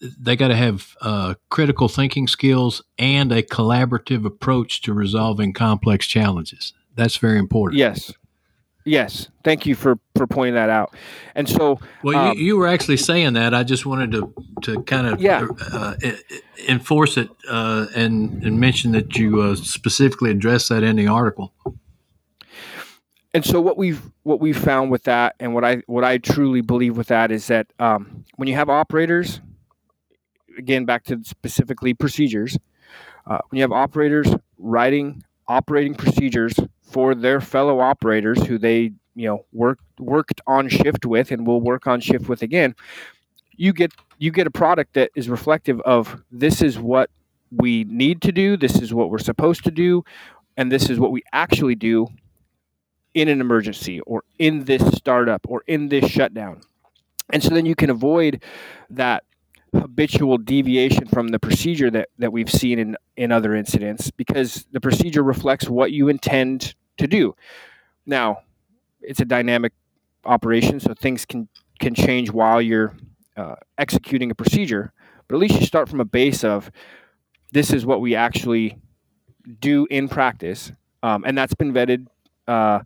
they 0.00 0.36
got 0.36 0.48
to 0.48 0.56
have 0.56 0.96
uh, 1.00 1.34
critical 1.50 1.88
thinking 1.88 2.26
skills 2.26 2.82
and 2.98 3.32
a 3.32 3.42
collaborative 3.42 4.24
approach 4.24 4.82
to 4.82 4.92
resolving 4.92 5.52
complex 5.52 6.06
challenges. 6.06 6.72
That's 6.94 7.16
very 7.16 7.38
important. 7.38 7.78
Yes. 7.78 8.12
Yes, 8.84 9.28
thank 9.44 9.64
you 9.64 9.76
for 9.76 9.98
for 10.16 10.26
pointing 10.26 10.54
that 10.54 10.68
out. 10.68 10.96
And 11.36 11.48
so, 11.48 11.78
well, 12.02 12.18
um, 12.18 12.36
you, 12.36 12.44
you, 12.44 12.56
were 12.56 12.66
actually 12.66 12.96
saying 12.96 13.34
that. 13.34 13.54
I 13.54 13.62
just 13.62 13.86
wanted 13.86 14.10
to 14.10 14.34
to 14.62 14.82
kind 14.82 15.06
of 15.06 15.20
yeah. 15.20 15.46
uh, 15.72 15.94
enforce 16.68 17.16
it 17.16 17.28
uh, 17.48 17.86
and 17.94 18.42
and 18.42 18.58
mention 18.58 18.90
that 18.92 19.16
you 19.16 19.40
uh, 19.40 19.54
specifically 19.54 20.32
addressed 20.32 20.68
that 20.70 20.82
in 20.82 20.96
the 20.96 21.06
article. 21.06 21.54
And 23.34 23.44
so, 23.44 23.60
what 23.60 23.78
we've 23.78 24.02
what 24.24 24.40
we've 24.40 24.58
found 24.58 24.90
with 24.90 25.04
that, 25.04 25.36
and 25.38 25.54
what 25.54 25.64
I 25.64 25.82
what 25.86 26.04
I 26.04 26.18
truly 26.18 26.60
believe 26.60 26.96
with 26.96 27.06
that 27.06 27.30
is 27.30 27.46
that 27.46 27.72
um, 27.78 28.24
when 28.36 28.48
you 28.48 28.56
have 28.56 28.68
operators, 28.68 29.40
again 30.58 30.84
back 30.84 31.04
to 31.04 31.22
specifically 31.24 31.94
procedures, 31.94 32.58
uh, 33.26 33.38
when 33.48 33.58
you 33.58 33.62
have 33.62 33.72
operators 33.72 34.34
writing 34.58 35.22
operating 35.48 35.94
procedures 35.94 36.54
for 36.82 37.14
their 37.14 37.40
fellow 37.40 37.80
operators 37.80 38.42
who 38.44 38.58
they 38.58 38.92
you 39.14 39.26
know 39.26 39.44
worked 39.52 39.84
worked 39.98 40.40
on 40.46 40.68
shift 40.68 41.04
with 41.04 41.30
and 41.30 41.46
will 41.46 41.60
work 41.60 41.86
on 41.86 42.00
shift 42.00 42.28
with 42.28 42.42
again 42.42 42.74
you 43.56 43.72
get 43.72 43.92
you 44.18 44.30
get 44.30 44.46
a 44.46 44.50
product 44.50 44.94
that 44.94 45.10
is 45.16 45.28
reflective 45.28 45.80
of 45.80 46.22
this 46.30 46.62
is 46.62 46.78
what 46.78 47.10
we 47.50 47.84
need 47.84 48.22
to 48.22 48.30
do 48.30 48.56
this 48.56 48.80
is 48.80 48.94
what 48.94 49.10
we're 49.10 49.18
supposed 49.18 49.64
to 49.64 49.70
do 49.70 50.04
and 50.56 50.70
this 50.70 50.88
is 50.88 50.98
what 50.98 51.10
we 51.10 51.22
actually 51.32 51.74
do 51.74 52.06
in 53.14 53.28
an 53.28 53.40
emergency 53.40 54.00
or 54.00 54.24
in 54.38 54.64
this 54.64 54.82
startup 54.94 55.44
or 55.48 55.62
in 55.66 55.88
this 55.88 56.06
shutdown. 56.10 56.60
And 57.30 57.42
so 57.42 57.50
then 57.50 57.66
you 57.66 57.74
can 57.74 57.90
avoid 57.90 58.42
that 58.90 59.24
habitual 59.74 60.38
deviation 60.38 61.06
from 61.06 61.28
the 61.28 61.38
procedure 61.38 61.90
that, 61.90 62.08
that 62.18 62.32
we've 62.32 62.50
seen 62.50 62.78
in, 62.78 62.96
in 63.16 63.32
other 63.32 63.54
incidents 63.54 64.10
because 64.10 64.66
the 64.72 64.80
procedure 64.80 65.22
reflects 65.22 65.68
what 65.68 65.92
you 65.92 66.08
intend 66.08 66.74
to 66.98 67.06
do. 67.06 67.34
Now, 68.04 68.38
it's 69.00 69.20
a 69.20 69.24
dynamic 69.24 69.72
operation, 70.24 70.78
so 70.78 70.94
things 70.94 71.24
can, 71.24 71.48
can 71.80 71.94
change 71.94 72.30
while 72.30 72.60
you're 72.60 72.94
uh, 73.36 73.56
executing 73.78 74.30
a 74.30 74.34
procedure, 74.34 74.92
but 75.26 75.36
at 75.36 75.40
least 75.40 75.58
you 75.58 75.66
start 75.66 75.88
from 75.88 76.00
a 76.00 76.04
base 76.04 76.44
of 76.44 76.70
this 77.50 77.72
is 77.72 77.86
what 77.86 78.00
we 78.00 78.14
actually 78.14 78.76
do 79.60 79.86
in 79.90 80.08
practice, 80.08 80.72
um, 81.02 81.24
and 81.26 81.36
that's 81.36 81.54
been 81.54 81.72
vetted, 81.72 82.06
uh, 82.46 82.80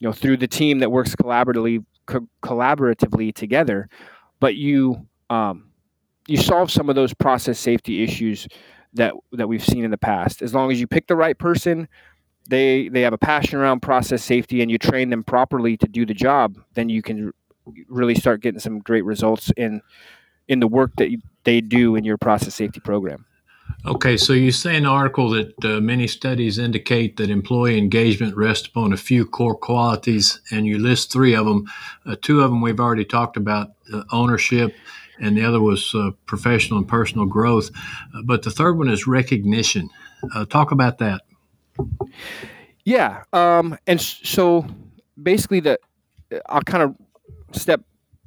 you 0.00 0.08
know, 0.08 0.12
through 0.12 0.36
the 0.36 0.46
team 0.46 0.80
that 0.80 0.90
works 0.90 1.14
collaboratively 1.14 1.84
co- 2.06 2.28
collaboratively 2.42 3.34
together. 3.34 3.88
But 4.38 4.54
you 4.54 5.06
um, 5.30 5.70
you 6.26 6.36
solve 6.36 6.70
some 6.70 6.88
of 6.88 6.94
those 6.94 7.14
process 7.14 7.58
safety 7.58 8.02
issues 8.02 8.48
that 8.94 9.14
that 9.32 9.48
we've 9.48 9.64
seen 9.64 9.84
in 9.84 9.90
the 9.90 9.98
past. 9.98 10.42
As 10.42 10.54
long 10.54 10.70
as 10.70 10.80
you 10.80 10.86
pick 10.86 11.06
the 11.06 11.16
right 11.16 11.38
person, 11.38 11.88
they 12.48 12.88
they 12.88 13.02
have 13.02 13.12
a 13.12 13.18
passion 13.18 13.58
around 13.58 13.80
process 13.80 14.22
safety, 14.22 14.62
and 14.62 14.70
you 14.70 14.78
train 14.78 15.10
them 15.10 15.22
properly 15.22 15.76
to 15.76 15.86
do 15.86 16.04
the 16.06 16.14
job, 16.14 16.58
then 16.74 16.88
you 16.88 17.02
can 17.02 17.32
really 17.88 18.14
start 18.14 18.40
getting 18.40 18.60
some 18.60 18.78
great 18.80 19.04
results 19.04 19.50
in 19.56 19.82
in 20.48 20.60
the 20.60 20.68
work 20.68 20.92
that 20.96 21.10
they 21.44 21.60
do 21.60 21.96
in 21.96 22.04
your 22.04 22.16
process 22.16 22.54
safety 22.54 22.80
program. 22.80 23.26
Okay, 23.84 24.16
so 24.16 24.32
you 24.32 24.52
say 24.52 24.76
in 24.76 24.84
the 24.84 24.88
article 24.88 25.30
that 25.30 25.64
uh, 25.64 25.80
many 25.80 26.06
studies 26.06 26.56
indicate 26.56 27.16
that 27.16 27.30
employee 27.30 27.76
engagement 27.78 28.36
rests 28.36 28.68
upon 28.68 28.92
a 28.92 28.96
few 28.96 29.26
core 29.26 29.56
qualities, 29.56 30.40
and 30.52 30.66
you 30.66 30.78
list 30.78 31.12
three 31.12 31.34
of 31.34 31.46
them. 31.46 31.66
Uh, 32.04 32.14
two 32.20 32.40
of 32.40 32.50
them 32.50 32.60
we've 32.60 32.80
already 32.80 33.04
talked 33.04 33.36
about: 33.36 33.70
uh, 33.92 34.02
ownership 34.12 34.72
and 35.20 35.36
the 35.36 35.44
other 35.44 35.60
was 35.60 35.94
uh, 35.94 36.10
professional 36.26 36.78
and 36.78 36.88
personal 36.88 37.26
growth. 37.26 37.70
But 38.24 38.42
the 38.42 38.50
third 38.50 38.78
one 38.78 38.88
is 38.88 39.06
recognition. 39.06 39.90
Uh, 40.34 40.44
talk 40.44 40.70
about 40.70 40.98
that. 40.98 41.22
Yeah, 42.84 43.24
um, 43.32 43.76
and 43.86 44.00
so 44.00 44.66
basically, 45.20 45.60
the 45.60 45.78
I'll 46.46 46.62
kind 46.62 46.82
of 46.82 46.94
step 47.52 47.82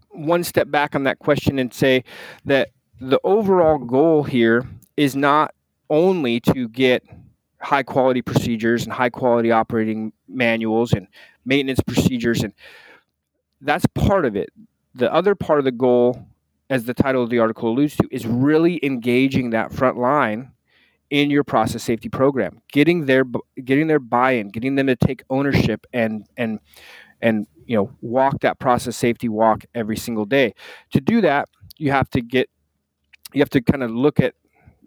one 0.09 0.43
step 0.43 0.69
back 0.69 0.95
on 0.95 1.03
that 1.03 1.19
question 1.19 1.59
and 1.59 1.73
say 1.73 2.03
that 2.45 2.69
the 2.99 3.19
overall 3.23 3.77
goal 3.77 4.23
here 4.23 4.67
is 4.97 5.15
not 5.15 5.53
only 5.89 6.39
to 6.41 6.67
get 6.67 7.03
high 7.61 7.83
quality 7.83 8.21
procedures 8.21 8.83
and 8.83 8.93
high 8.93 9.09
quality 9.09 9.51
operating 9.51 10.11
manuals 10.27 10.93
and 10.93 11.07
maintenance 11.45 11.79
procedures 11.81 12.43
and 12.43 12.53
that's 13.61 13.85
part 13.87 14.25
of 14.25 14.35
it 14.35 14.49
the 14.95 15.11
other 15.13 15.35
part 15.35 15.59
of 15.59 15.65
the 15.65 15.71
goal 15.71 16.25
as 16.69 16.85
the 16.85 16.93
title 16.93 17.23
of 17.23 17.29
the 17.29 17.39
article 17.39 17.69
alludes 17.69 17.95
to, 17.97 18.07
is 18.11 18.25
really 18.27 18.79
engaging 18.83 19.49
that 19.51 19.71
front 19.73 19.97
line 19.97 20.51
in 21.09 21.29
your 21.31 21.43
process 21.43 21.83
safety 21.83 22.09
program, 22.09 22.61
getting 22.71 23.05
their 23.05 23.23
getting 23.63 23.87
their 23.87 23.99
buy-in, 23.99 24.49
getting 24.49 24.75
them 24.75 24.87
to 24.87 24.95
take 24.95 25.23
ownership 25.29 25.87
and 25.93 26.25
and 26.37 26.59
and 27.21 27.47
you 27.65 27.75
know 27.75 27.91
walk 28.01 28.39
that 28.41 28.59
process 28.59 28.95
safety 28.95 29.27
walk 29.27 29.65
every 29.73 29.97
single 29.97 30.25
day. 30.25 30.53
To 30.91 31.01
do 31.01 31.21
that, 31.21 31.49
you 31.77 31.91
have 31.91 32.09
to 32.11 32.21
get 32.21 32.49
you 33.33 33.41
have 33.41 33.49
to 33.49 33.61
kind 33.61 33.83
of 33.83 33.91
look 33.91 34.19
at 34.19 34.35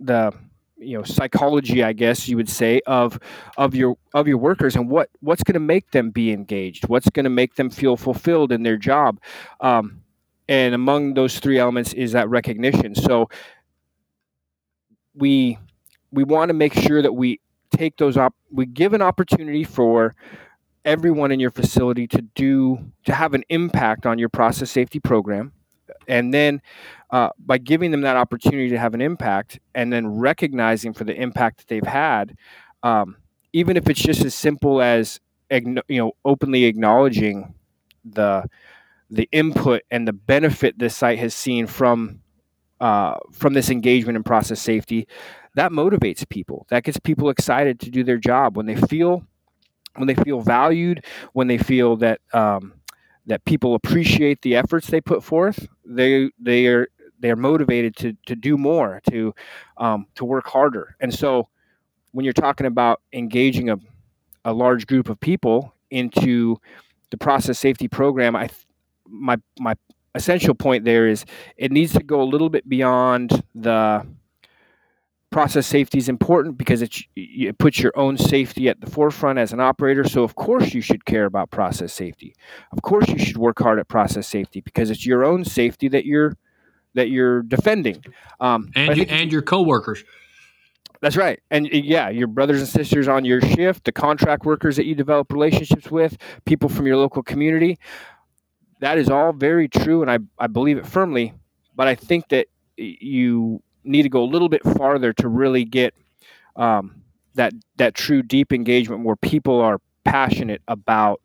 the 0.01 0.33
you 0.79 0.97
know 0.97 1.05
psychology 1.05 1.85
i 1.85 1.92
guess 1.92 2.27
you 2.29 2.37
would 2.37 2.49
say 2.49 2.81
of 2.87 3.18
of 3.57 3.75
your 3.75 3.97
of 4.14 4.27
your 4.27 4.38
workers 4.38 4.75
and 4.75 4.90
what 4.90 5.09
what's 5.21 5.45
going 5.45 5.55
to 5.55 5.61
make 5.61 5.90
them 5.92 6.11
be 6.11 6.33
engaged 6.33 6.88
what's 6.88 7.09
going 7.11 7.25
to 7.25 7.31
make 7.31 7.55
them 7.55 7.71
feel 7.71 7.97
fulfilled 7.97 8.51
in 8.51 8.64
their 8.64 8.77
job 8.77 9.21
um, 9.61 10.02
and 10.48 10.74
among 10.74 11.14
those 11.14 11.38
three 11.38 11.59
elements 11.59 11.92
is 11.92 12.12
that 12.12 12.28
recognition. 12.28 12.94
So 12.94 13.28
we 15.14 15.59
we 16.11 16.24
want 16.24 16.50
to 16.50 16.55
make 16.55 16.74
sure 16.74 17.02
that 17.02 17.12
we 17.12 17.40
take 17.70 17.96
those 17.96 18.16
up 18.16 18.35
we 18.50 18.66
give 18.66 18.92
an 18.92 19.00
opportunity 19.00 19.64
for 19.64 20.14
everyone 20.85 21.33
in 21.33 21.40
your 21.40 21.50
facility 21.50 22.07
to 22.07 22.22
do 22.35 22.78
to 23.05 23.14
have 23.14 23.35
an 23.35 23.44
impact 23.48 24.05
on 24.05 24.18
your 24.18 24.28
process 24.28 24.70
safety 24.70 25.00
program. 25.00 25.52
And 26.09 26.35
then 26.35 26.61
uh, 27.11 27.31
by 27.38 27.59
giving 27.59 27.90
them 27.90 28.00
that 28.02 28.16
opportunity 28.16 28.70
to 28.70 28.78
have 28.78 28.94
an 28.94 29.00
impact 29.00 29.61
and 29.74 29.92
then 29.92 30.07
recognizing 30.07 30.92
for 30.92 31.05
the 31.05 31.14
impact 31.14 31.59
that 31.59 31.68
they've 31.68 31.87
had 31.87 32.37
um, 32.83 33.16
even 33.52 33.76
if 33.76 33.88
it's 33.88 34.00
just 34.00 34.24
as 34.24 34.35
simple 34.35 34.81
as 34.81 35.20
you 35.50 35.83
know 35.88 36.12
openly 36.24 36.64
acknowledging 36.64 37.55
the 38.05 38.44
the 39.12 39.29
input 39.31 39.83
and 39.90 40.09
the 40.09 40.12
benefit 40.12 40.79
this 40.79 40.96
site 40.96 41.18
has 41.18 41.35
seen 41.35 41.66
from 41.66 42.20
uh, 42.81 43.16
from 43.31 43.53
this 43.53 43.70
engagement 43.70 44.16
in 44.16 44.25
process 44.25 44.61
safety, 44.61 45.07
that 45.55 45.70
motivates 45.70 46.29
people. 46.29 46.66
That 46.70 46.83
gets 46.83 46.98
people 46.98 47.31
excited 47.31 47.79
to 47.81 47.90
do 47.90 48.03
their 48.03 48.16
job 48.16 48.57
when 48.57 48.66
they 48.66 48.75
feel 48.75 49.25
when 49.96 50.09
they 50.09 50.14
feel 50.14 50.40
valued, 50.40 51.05
when 51.35 51.46
they 51.46 51.59
feel 51.59 51.96
that 51.96 52.20
um, 52.33 52.72
that 53.27 53.44
people 53.44 53.75
appreciate 53.75 54.42
the 54.42 54.57
efforts 54.57 54.88
they 54.88 55.01
put 55.01 55.22
forth. 55.22 55.68
They 55.85 56.31
they 56.38 56.66
are 56.66 56.88
they 57.20 57.31
are 57.31 57.37
motivated 57.37 57.94
to 57.96 58.16
to 58.27 58.35
do 58.35 58.57
more, 58.57 59.01
to 59.11 59.35
um, 59.77 60.07
to 60.14 60.25
work 60.25 60.46
harder. 60.46 60.96
And 61.01 61.12
so, 61.12 61.48
when 62.12 62.25
you're 62.25 62.33
talking 62.33 62.66
about 62.66 63.03
engaging 63.12 63.68
a 63.68 63.77
a 64.44 64.55
large 64.55 64.87
group 64.87 65.09
of 65.09 65.20
people 65.20 65.75
into 65.90 66.57
the 67.11 67.18
process 67.18 67.59
safety 67.59 67.87
program, 67.87 68.35
I 68.35 68.48
my 69.12 69.37
my 69.61 69.75
essential 70.14 70.55
point 70.55 70.85
there 70.85 71.07
is 71.07 71.25
it 71.57 71.70
needs 71.72 71.92
to 71.92 72.03
go 72.03 72.20
a 72.20 72.25
little 72.25 72.51
bit 72.51 72.68
beyond 72.68 73.42
the 73.55 74.07
process 75.33 75.66
safety 75.66 75.98
is 75.98 76.09
important 76.09 76.57
because 76.57 76.83
it, 76.83 76.94
it 77.16 77.59
puts 77.59 77.81
your 77.81 77.92
own 77.96 78.16
safety 78.16 78.68
at 78.68 78.81
the 78.81 78.88
forefront 78.88 79.38
as 79.38 79.53
an 79.53 79.59
operator. 79.59 80.05
So, 80.05 80.22
of 80.22 80.37
course, 80.37 80.75
you 80.75 80.81
should 80.81 81.05
care 81.05 81.25
about 81.25 81.51
process 81.51 81.92
safety. 81.92 82.35
Of 82.70 82.83
course, 82.83 83.09
you 83.09 83.18
should 83.18 83.38
work 83.38 83.59
hard 83.59 83.81
at 83.81 83.88
process 83.88 84.29
safety 84.29 84.61
because 84.61 84.90
it's 84.90 85.05
your 85.05 85.25
own 85.25 85.44
safety 85.44 85.88
that 85.88 86.05
you're 86.05 86.37
that 86.94 87.09
you're 87.09 87.42
defending. 87.42 88.05
Um, 88.38 88.70
and 88.77 88.96
you, 88.96 89.05
and 89.09 89.33
your 89.33 89.42
coworkers. 89.42 90.05
That's 91.01 91.16
right. 91.16 91.40
And 91.51 91.66
yeah, 91.66 92.11
your 92.11 92.29
brothers 92.29 92.61
and 92.61 92.68
sisters 92.68 93.09
on 93.09 93.25
your 93.25 93.40
shift, 93.40 93.85
the 93.85 93.92
contract 93.92 94.44
workers 94.44 94.77
that 94.77 94.87
you 94.87 94.94
develop 94.94 95.33
relationships 95.33 95.90
with, 95.90 96.16
people 96.44 96.68
from 96.68 96.87
your 96.87 96.96
local 96.96 97.25
community 97.25 97.79
that 98.83 98.99
is 98.99 99.09
all 99.09 99.33
very 99.33 99.68
true, 99.68 100.03
and 100.03 100.11
I, 100.11 100.18
I 100.40 100.49
believe 100.49 100.77
it 100.77 100.85
firmly. 100.85 101.33
But 101.77 101.87
I 101.87 101.95
think 101.95 102.29
that 102.31 102.49
you 102.77 103.62
need 103.85 104.03
to 104.03 104.09
go 104.09 104.25
a 104.25 104.27
little 104.27 104.49
bit 104.49 104.62
farther 104.64 105.12
to 105.14 105.29
really 105.29 105.64
get 105.64 105.95
um, 106.57 107.03
that 107.35 107.53
that 107.77 107.95
true 107.95 108.23
deep 108.23 108.53
engagement 108.53 109.05
where 109.05 109.14
people 109.14 109.61
are 109.61 109.81
passionate 110.05 110.62
about 110.66 111.21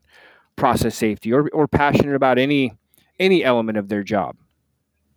process 0.56 0.96
safety 0.96 1.34
or, 1.34 1.50
or 1.50 1.68
passionate 1.68 2.14
about 2.14 2.38
any 2.38 2.74
any 3.20 3.44
element 3.44 3.78
of 3.80 3.90
their 3.90 4.04
job. 4.04 4.36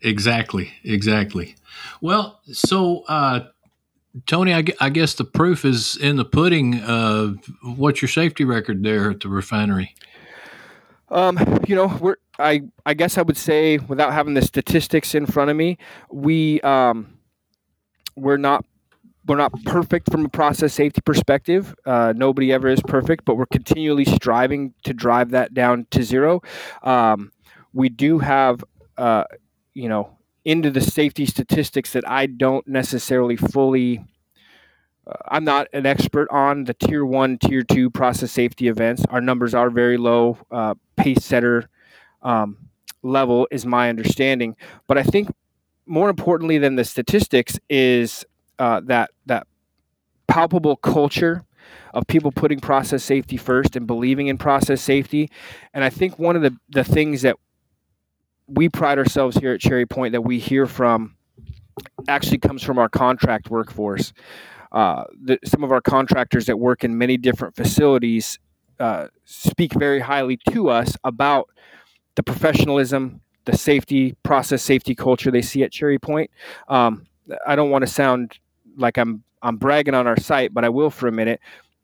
Exactly, 0.00 0.72
exactly. 0.82 1.56
Well, 2.00 2.40
so 2.46 3.04
uh, 3.06 3.48
Tony, 4.26 4.54
I, 4.54 4.64
I, 4.80 4.88
guess 4.88 5.12
the 5.12 5.24
proof 5.24 5.66
is 5.66 5.98
in 5.98 6.16
the 6.16 6.24
pudding. 6.24 6.76
Uh, 6.76 7.34
what's 7.62 8.00
your 8.00 8.08
safety 8.08 8.44
record 8.44 8.82
there 8.82 9.10
at 9.10 9.20
the 9.20 9.28
refinery? 9.28 9.94
Um, 11.10 11.38
you 11.66 11.74
know, 11.74 11.88
we're 12.00 12.16
I 12.40 12.62
I 12.86 12.94
guess 12.94 13.18
I 13.18 13.22
would 13.22 13.36
say 13.36 13.78
without 13.78 14.12
having 14.12 14.34
the 14.34 14.42
statistics 14.42 15.14
in 15.14 15.26
front 15.26 15.50
of 15.50 15.56
me, 15.56 15.78
we 16.10 16.60
um, 16.62 17.18
we're 18.16 18.36
not 18.36 18.64
we're 19.26 19.36
not 19.36 19.52
perfect 19.64 20.10
from 20.10 20.24
a 20.24 20.28
process 20.28 20.74
safety 20.74 21.00
perspective. 21.02 21.74
Uh, 21.84 22.12
nobody 22.16 22.52
ever 22.52 22.68
is 22.68 22.80
perfect, 22.82 23.24
but 23.24 23.36
we're 23.36 23.46
continually 23.46 24.04
striving 24.04 24.74
to 24.84 24.94
drive 24.94 25.30
that 25.30 25.54
down 25.54 25.86
to 25.90 26.02
zero. 26.02 26.40
Um, 26.82 27.30
we 27.72 27.88
do 27.88 28.18
have, 28.18 28.64
uh, 28.98 29.24
you 29.74 29.88
know, 29.88 30.16
into 30.44 30.70
the 30.70 30.80
safety 30.80 31.26
statistics 31.26 31.92
that 31.92 32.08
I 32.08 32.26
don't 32.26 32.66
necessarily 32.66 33.36
fully. 33.36 34.04
Uh, 35.06 35.12
I'm 35.28 35.44
not 35.44 35.68
an 35.72 35.86
expert 35.86 36.28
on 36.30 36.64
the 36.64 36.74
tier 36.74 37.04
one, 37.04 37.38
tier 37.38 37.62
two 37.62 37.90
process 37.90 38.32
safety 38.32 38.68
events. 38.68 39.04
Our 39.10 39.20
numbers 39.20 39.54
are 39.54 39.70
very 39.70 39.98
low. 39.98 40.38
Uh, 40.50 40.74
pace 40.96 41.24
setter 41.24 41.68
um, 42.22 42.68
level 43.02 43.48
is 43.50 43.64
my 43.66 43.88
understanding, 43.88 44.56
but 44.86 44.98
I 44.98 45.02
think 45.02 45.28
more 45.86 46.08
importantly 46.08 46.58
than 46.58 46.76
the 46.76 46.84
statistics 46.84 47.58
is 47.68 48.24
uh, 48.58 48.80
that 48.84 49.10
that 49.26 49.46
palpable 50.28 50.76
culture 50.76 51.44
of 51.92 52.06
people 52.06 52.30
putting 52.30 52.60
process 52.60 53.02
safety 53.02 53.36
first 53.36 53.74
and 53.74 53.86
believing 53.86 54.28
in 54.28 54.38
process 54.38 54.80
safety. 54.80 55.30
And 55.74 55.82
I 55.82 55.90
think 55.90 56.18
one 56.18 56.36
of 56.36 56.42
the, 56.42 56.56
the 56.68 56.84
things 56.84 57.22
that 57.22 57.36
we 58.46 58.68
pride 58.68 58.98
ourselves 58.98 59.36
here 59.36 59.52
at 59.52 59.60
Cherry 59.60 59.86
Point 59.86 60.12
that 60.12 60.22
we 60.22 60.38
hear 60.38 60.66
from 60.66 61.16
actually 62.08 62.38
comes 62.38 62.62
from 62.62 62.78
our 62.78 62.88
contract 62.88 63.50
workforce. 63.50 64.12
Uh, 64.72 65.04
the, 65.20 65.38
some 65.44 65.64
of 65.64 65.72
our 65.72 65.80
contractors 65.80 66.46
that 66.46 66.58
work 66.58 66.84
in 66.84 66.96
many 66.96 67.16
different 67.16 67.56
facilities 67.56 68.38
uh, 68.78 69.08
speak 69.24 69.72
very 69.74 70.00
highly 70.00 70.38
to 70.50 70.68
us 70.68 70.96
about 71.02 71.48
the 72.14 72.22
professionalism, 72.22 73.20
the 73.44 73.56
safety, 73.56 74.14
process 74.22 74.62
safety 74.62 74.94
culture 74.94 75.30
they 75.30 75.42
see 75.42 75.62
at 75.62 75.72
Cherry 75.72 75.98
Point. 75.98 76.30
Um, 76.68 77.06
I 77.46 77.56
don't 77.56 77.70
want 77.70 77.82
to 77.82 77.86
sound 77.86 78.38
like 78.76 78.98
I'm 78.98 79.22
I'm 79.42 79.56
bragging 79.56 79.94
on 79.94 80.06
our 80.06 80.18
site, 80.18 80.52
but 80.52 80.64
I 80.64 80.68
will 80.68 80.90
for 80.90 81.08
a 81.08 81.12
minute. 81.12 81.40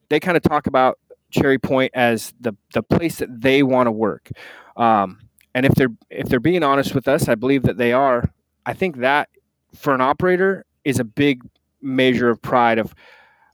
They 0.09 0.21
kind 0.21 0.37
of 0.37 0.43
talk 0.43 0.67
about 0.67 0.99
Cherry 1.31 1.59
Point 1.59 1.93
as 1.95 2.35
the 2.41 2.55
the 2.75 2.83
place 2.83 3.17
that 3.19 3.41
they 3.41 3.63
want 3.63 3.87
to 3.87 3.93
work. 3.93 4.31
Um, 4.77 5.21
and 5.55 5.65
if 5.65 5.75
they're 5.75 5.95
if 6.11 6.29
they're 6.29 6.41
being 6.41 6.63
honest 6.63 6.95
with 6.95 7.09
us, 7.09 7.29
I 7.29 7.35
believe 7.35 7.63
that 7.63 7.79
they 7.79 7.93
are. 7.93 8.31
I 8.65 8.75
think 8.75 8.99
that 8.99 9.29
for 9.75 9.95
an 9.95 10.01
operator 10.01 10.65
is 10.85 10.99
a 10.99 11.05
big 11.05 11.43
measure 11.81 12.29
of 12.29 12.43
pride 12.43 12.79
of 12.79 12.95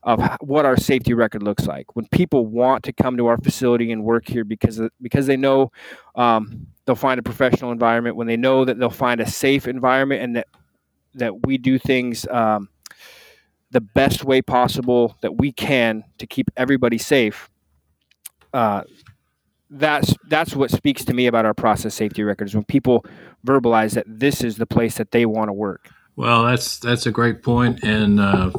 of 0.03 0.21
what 0.41 0.65
our 0.65 0.77
safety 0.77 1.13
record 1.13 1.43
looks 1.43 1.65
like. 1.65 1.95
When 1.95 2.05
people 2.07 2.45
want 2.45 2.83
to 2.83 2.93
come 2.93 3.17
to 3.17 3.27
our 3.27 3.37
facility 3.37 3.91
and 3.91 4.03
work 4.03 4.27
here 4.27 4.43
because 4.43 4.81
because 5.01 5.27
they 5.27 5.37
know 5.37 5.71
um, 6.15 6.67
they'll 6.85 6.95
find 6.95 7.19
a 7.19 7.23
professional 7.23 7.71
environment, 7.71 8.15
when 8.15 8.27
they 8.27 8.37
know 8.37 8.65
that 8.65 8.77
they'll 8.77 8.89
find 8.89 9.21
a 9.21 9.29
safe 9.29 9.67
environment, 9.67 10.21
and 10.21 10.35
that 10.35 10.47
that 11.15 11.45
we 11.45 11.57
do 11.57 11.77
things 11.77 12.27
um, 12.27 12.69
the 13.71 13.81
best 13.81 14.23
way 14.23 14.41
possible 14.41 15.15
that 15.21 15.37
we 15.37 15.51
can 15.51 16.03
to 16.17 16.27
keep 16.27 16.49
everybody 16.57 16.97
safe. 16.97 17.49
Uh, 18.53 18.83
that's 19.69 20.13
that's 20.27 20.55
what 20.55 20.69
speaks 20.69 21.03
to 21.05 21.13
me 21.13 21.27
about 21.27 21.45
our 21.45 21.53
process 21.53 21.95
safety 21.95 22.23
records 22.23 22.53
when 22.53 22.63
people 22.63 23.05
verbalize 23.45 23.93
that 23.93 24.05
this 24.07 24.43
is 24.43 24.57
the 24.57 24.67
place 24.67 24.97
that 24.97 25.11
they 25.11 25.25
want 25.25 25.49
to 25.49 25.53
work. 25.53 25.89
Well, 26.15 26.43
that's 26.43 26.77
that's 26.77 27.07
a 27.07 27.11
great 27.11 27.41
point, 27.41 27.81
and 27.83 28.19
uh, 28.19 28.51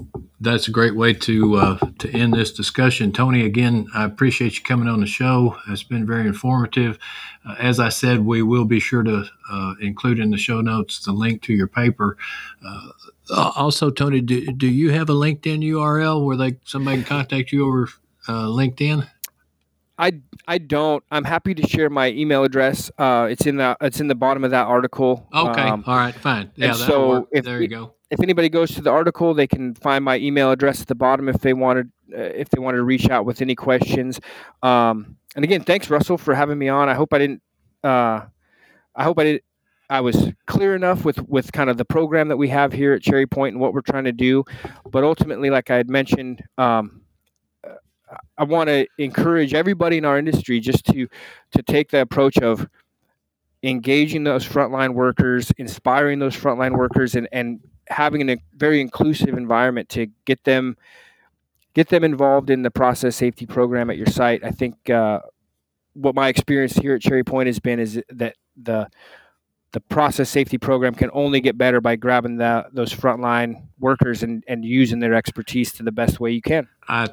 that's 0.44 0.68
a 0.68 0.70
great 0.70 0.94
way 0.94 1.14
to 1.14 1.56
uh, 1.56 1.78
to 1.98 2.10
end 2.10 2.34
this 2.34 2.52
discussion. 2.52 3.12
Tony, 3.12 3.44
again, 3.44 3.86
I 3.94 4.04
appreciate 4.04 4.56
you 4.56 4.62
coming 4.62 4.88
on 4.88 5.00
the 5.00 5.06
show. 5.06 5.56
It's 5.68 5.82
been 5.82 6.06
very 6.06 6.26
informative. 6.26 6.98
Uh, 7.44 7.54
as 7.58 7.80
I 7.80 7.88
said, 7.88 8.20
we 8.20 8.42
will 8.42 8.64
be 8.64 8.80
sure 8.80 9.02
to 9.02 9.24
uh, 9.50 9.74
include 9.80 10.18
in 10.18 10.30
the 10.30 10.36
show 10.36 10.60
notes 10.60 11.04
the 11.04 11.12
link 11.12 11.42
to 11.42 11.52
your 11.52 11.66
paper. 11.66 12.16
Uh, 12.64 12.90
also, 13.56 13.90
Tony, 13.90 14.20
do, 14.20 14.46
do 14.52 14.66
you 14.66 14.90
have 14.90 15.08
a 15.08 15.14
LinkedIn 15.14 15.64
URL 15.64 16.24
where 16.24 16.36
they 16.36 16.56
somebody 16.64 16.98
can 16.98 17.06
contact 17.06 17.52
you 17.52 17.66
over 17.66 17.88
uh, 18.28 18.46
LinkedIn? 18.46 19.08
I, 19.98 20.20
I 20.48 20.58
don't. 20.58 21.04
I'm 21.10 21.24
happy 21.24 21.54
to 21.54 21.66
share 21.66 21.88
my 21.88 22.10
email 22.10 22.42
address. 22.44 22.90
Uh, 22.98 23.28
it's 23.30 23.46
in 23.46 23.56
the 23.56 23.76
it's 23.80 24.00
in 24.00 24.08
the 24.08 24.14
bottom 24.14 24.42
of 24.42 24.50
that 24.50 24.66
article. 24.66 25.28
Okay. 25.32 25.62
Um, 25.62 25.84
All 25.86 25.96
right. 25.96 26.14
Fine. 26.14 26.50
Yeah. 26.56 26.72
so 26.72 27.28
if, 27.30 27.44
there 27.44 27.60
you 27.60 27.68
go. 27.68 27.94
If 28.10 28.20
anybody 28.20 28.48
goes 28.48 28.74
to 28.74 28.82
the 28.82 28.90
article, 28.90 29.34
they 29.34 29.46
can 29.46 29.74
find 29.74 30.04
my 30.04 30.18
email 30.18 30.50
address 30.50 30.80
at 30.80 30.88
the 30.88 30.94
bottom 30.94 31.28
if 31.28 31.38
they 31.40 31.52
wanted 31.52 31.90
uh, 32.12 32.20
if 32.20 32.50
they 32.50 32.60
wanted 32.60 32.78
to 32.78 32.82
reach 32.84 33.08
out 33.08 33.24
with 33.24 33.40
any 33.40 33.54
questions. 33.54 34.20
Um, 34.62 35.16
and 35.36 35.44
again, 35.44 35.62
thanks 35.62 35.88
Russell 35.88 36.18
for 36.18 36.34
having 36.34 36.58
me 36.58 36.68
on. 36.68 36.88
I 36.88 36.94
hope 36.94 37.12
I 37.12 37.18
didn't. 37.18 37.42
Uh, 37.82 38.22
I 38.96 39.04
hope 39.04 39.18
I 39.18 39.24
did. 39.24 39.42
I 39.90 40.00
was 40.00 40.32
clear 40.46 40.74
enough 40.74 41.04
with 41.04 41.20
with 41.28 41.52
kind 41.52 41.70
of 41.70 41.76
the 41.76 41.84
program 41.84 42.28
that 42.28 42.36
we 42.36 42.48
have 42.48 42.72
here 42.72 42.94
at 42.94 43.02
Cherry 43.02 43.26
Point 43.26 43.54
and 43.54 43.60
what 43.60 43.72
we're 43.72 43.80
trying 43.80 44.04
to 44.04 44.12
do. 44.12 44.44
But 44.90 45.04
ultimately, 45.04 45.50
like 45.50 45.70
I 45.70 45.76
had 45.76 45.88
mentioned. 45.88 46.42
Um, 46.58 47.02
I 48.38 48.44
want 48.44 48.68
to 48.68 48.86
encourage 48.98 49.54
everybody 49.54 49.98
in 49.98 50.04
our 50.04 50.18
industry 50.18 50.60
just 50.60 50.84
to 50.86 51.08
to 51.52 51.62
take 51.62 51.90
the 51.90 52.00
approach 52.00 52.38
of 52.38 52.68
engaging 53.62 54.24
those 54.24 54.46
frontline 54.46 54.94
workers, 54.94 55.50
inspiring 55.58 56.18
those 56.18 56.36
frontline 56.36 56.76
workers, 56.76 57.14
and 57.14 57.28
and 57.32 57.60
having 57.88 58.28
a 58.30 58.36
very 58.56 58.80
inclusive 58.80 59.36
environment 59.36 59.88
to 59.90 60.06
get 60.24 60.42
them 60.44 60.76
get 61.74 61.88
them 61.88 62.04
involved 62.04 62.50
in 62.50 62.62
the 62.62 62.70
process 62.70 63.16
safety 63.16 63.46
program 63.46 63.90
at 63.90 63.96
your 63.96 64.06
site. 64.06 64.44
I 64.44 64.50
think 64.50 64.88
uh, 64.90 65.20
what 65.94 66.14
my 66.14 66.28
experience 66.28 66.74
here 66.74 66.94
at 66.94 67.02
Cherry 67.02 67.24
Point 67.24 67.48
has 67.48 67.58
been 67.58 67.80
is 67.80 68.00
that 68.10 68.36
the 68.56 68.88
the 69.74 69.80
process 69.80 70.30
safety 70.30 70.56
program 70.56 70.94
can 70.94 71.10
only 71.12 71.40
get 71.40 71.58
better 71.58 71.80
by 71.80 71.96
grabbing 71.96 72.36
the, 72.36 72.64
those 72.72 72.94
frontline 72.94 73.60
workers 73.80 74.22
and, 74.22 74.44
and 74.46 74.64
using 74.64 75.00
their 75.00 75.14
expertise 75.14 75.72
to 75.72 75.82
the 75.82 75.90
best 75.90 76.20
way 76.20 76.30
you 76.30 76.40
can. 76.40 76.68
I 76.88 77.08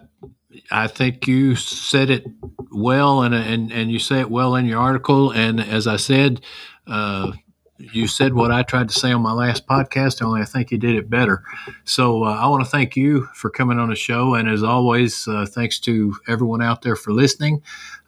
I 0.69 0.88
think 0.88 1.28
you 1.28 1.56
said 1.56 2.12
it 2.12 2.24
well, 2.71 3.24
and 3.24 3.34
and 3.34 3.71
and 3.71 3.91
you 3.91 3.97
say 3.97 4.19
it 4.19 4.30
well 4.30 4.56
in 4.56 4.67
your 4.67 4.80
article. 4.80 5.32
And 5.32 5.60
as 5.60 5.88
I 5.88 5.95
said, 5.95 6.41
uh, 6.86 7.32
you 7.94 8.08
said 8.08 8.34
what 8.34 8.52
I 8.52 8.63
tried 8.63 8.89
to 8.89 8.94
say 8.94 9.12
on 9.12 9.22
my 9.22 9.34
last 9.34 9.67
podcast. 9.67 10.22
Only 10.22 10.41
I 10.41 10.46
think 10.46 10.72
you 10.72 10.78
did 10.78 10.96
it 10.96 11.10
better. 11.10 11.44
So 11.84 12.24
uh, 12.24 12.36
I 12.36 12.48
want 12.48 12.63
to 12.63 12.70
thank 12.70 12.96
you 12.96 13.28
for 13.34 13.50
coming 13.50 13.80
on 13.80 13.89
the 13.89 13.96
show, 13.96 14.34
and 14.34 14.50
as 14.50 14.63
always, 14.63 15.28
uh, 15.28 15.46
thanks 15.48 15.80
to 15.82 16.15
everyone 16.28 16.62
out 16.62 16.82
there 16.82 16.96
for 16.96 17.12
listening. 17.12 17.62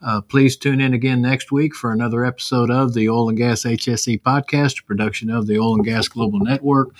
Uh, 0.05 0.21
please 0.21 0.57
tune 0.57 0.81
in 0.81 0.93
again 0.93 1.21
next 1.21 1.51
week 1.51 1.73
for 1.73 1.91
another 1.91 2.25
episode 2.25 2.69
of 2.69 2.93
the 2.93 3.09
Oil 3.09 3.29
and 3.29 3.38
Gas 3.38 3.63
HSE 3.63 4.21
podcast, 4.21 4.81
a 4.81 4.83
production 4.83 5.29
of 5.29 5.47
the 5.47 5.57
Oil 5.57 5.75
and 5.75 5.86
Gas 5.86 6.07
Global 6.07 6.39
Network. 6.39 6.95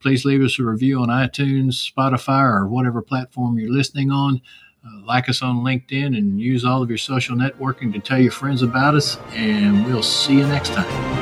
Please 0.00 0.24
leave 0.24 0.42
us 0.42 0.58
a 0.58 0.64
review 0.64 1.00
on 1.00 1.08
iTunes, 1.08 1.90
Spotify, 1.90 2.42
or 2.42 2.66
whatever 2.66 3.00
platform 3.00 3.58
you're 3.58 3.72
listening 3.72 4.10
on. 4.10 4.42
Uh, 4.84 5.00
like 5.06 5.28
us 5.28 5.42
on 5.42 5.58
LinkedIn 5.58 6.18
and 6.18 6.40
use 6.40 6.64
all 6.64 6.82
of 6.82 6.88
your 6.88 6.98
social 6.98 7.36
networking 7.36 7.92
to 7.92 8.00
tell 8.00 8.18
your 8.18 8.32
friends 8.32 8.62
about 8.62 8.96
us. 8.96 9.16
And 9.30 9.86
we'll 9.86 10.02
see 10.02 10.38
you 10.38 10.46
next 10.46 10.72
time. 10.74 11.21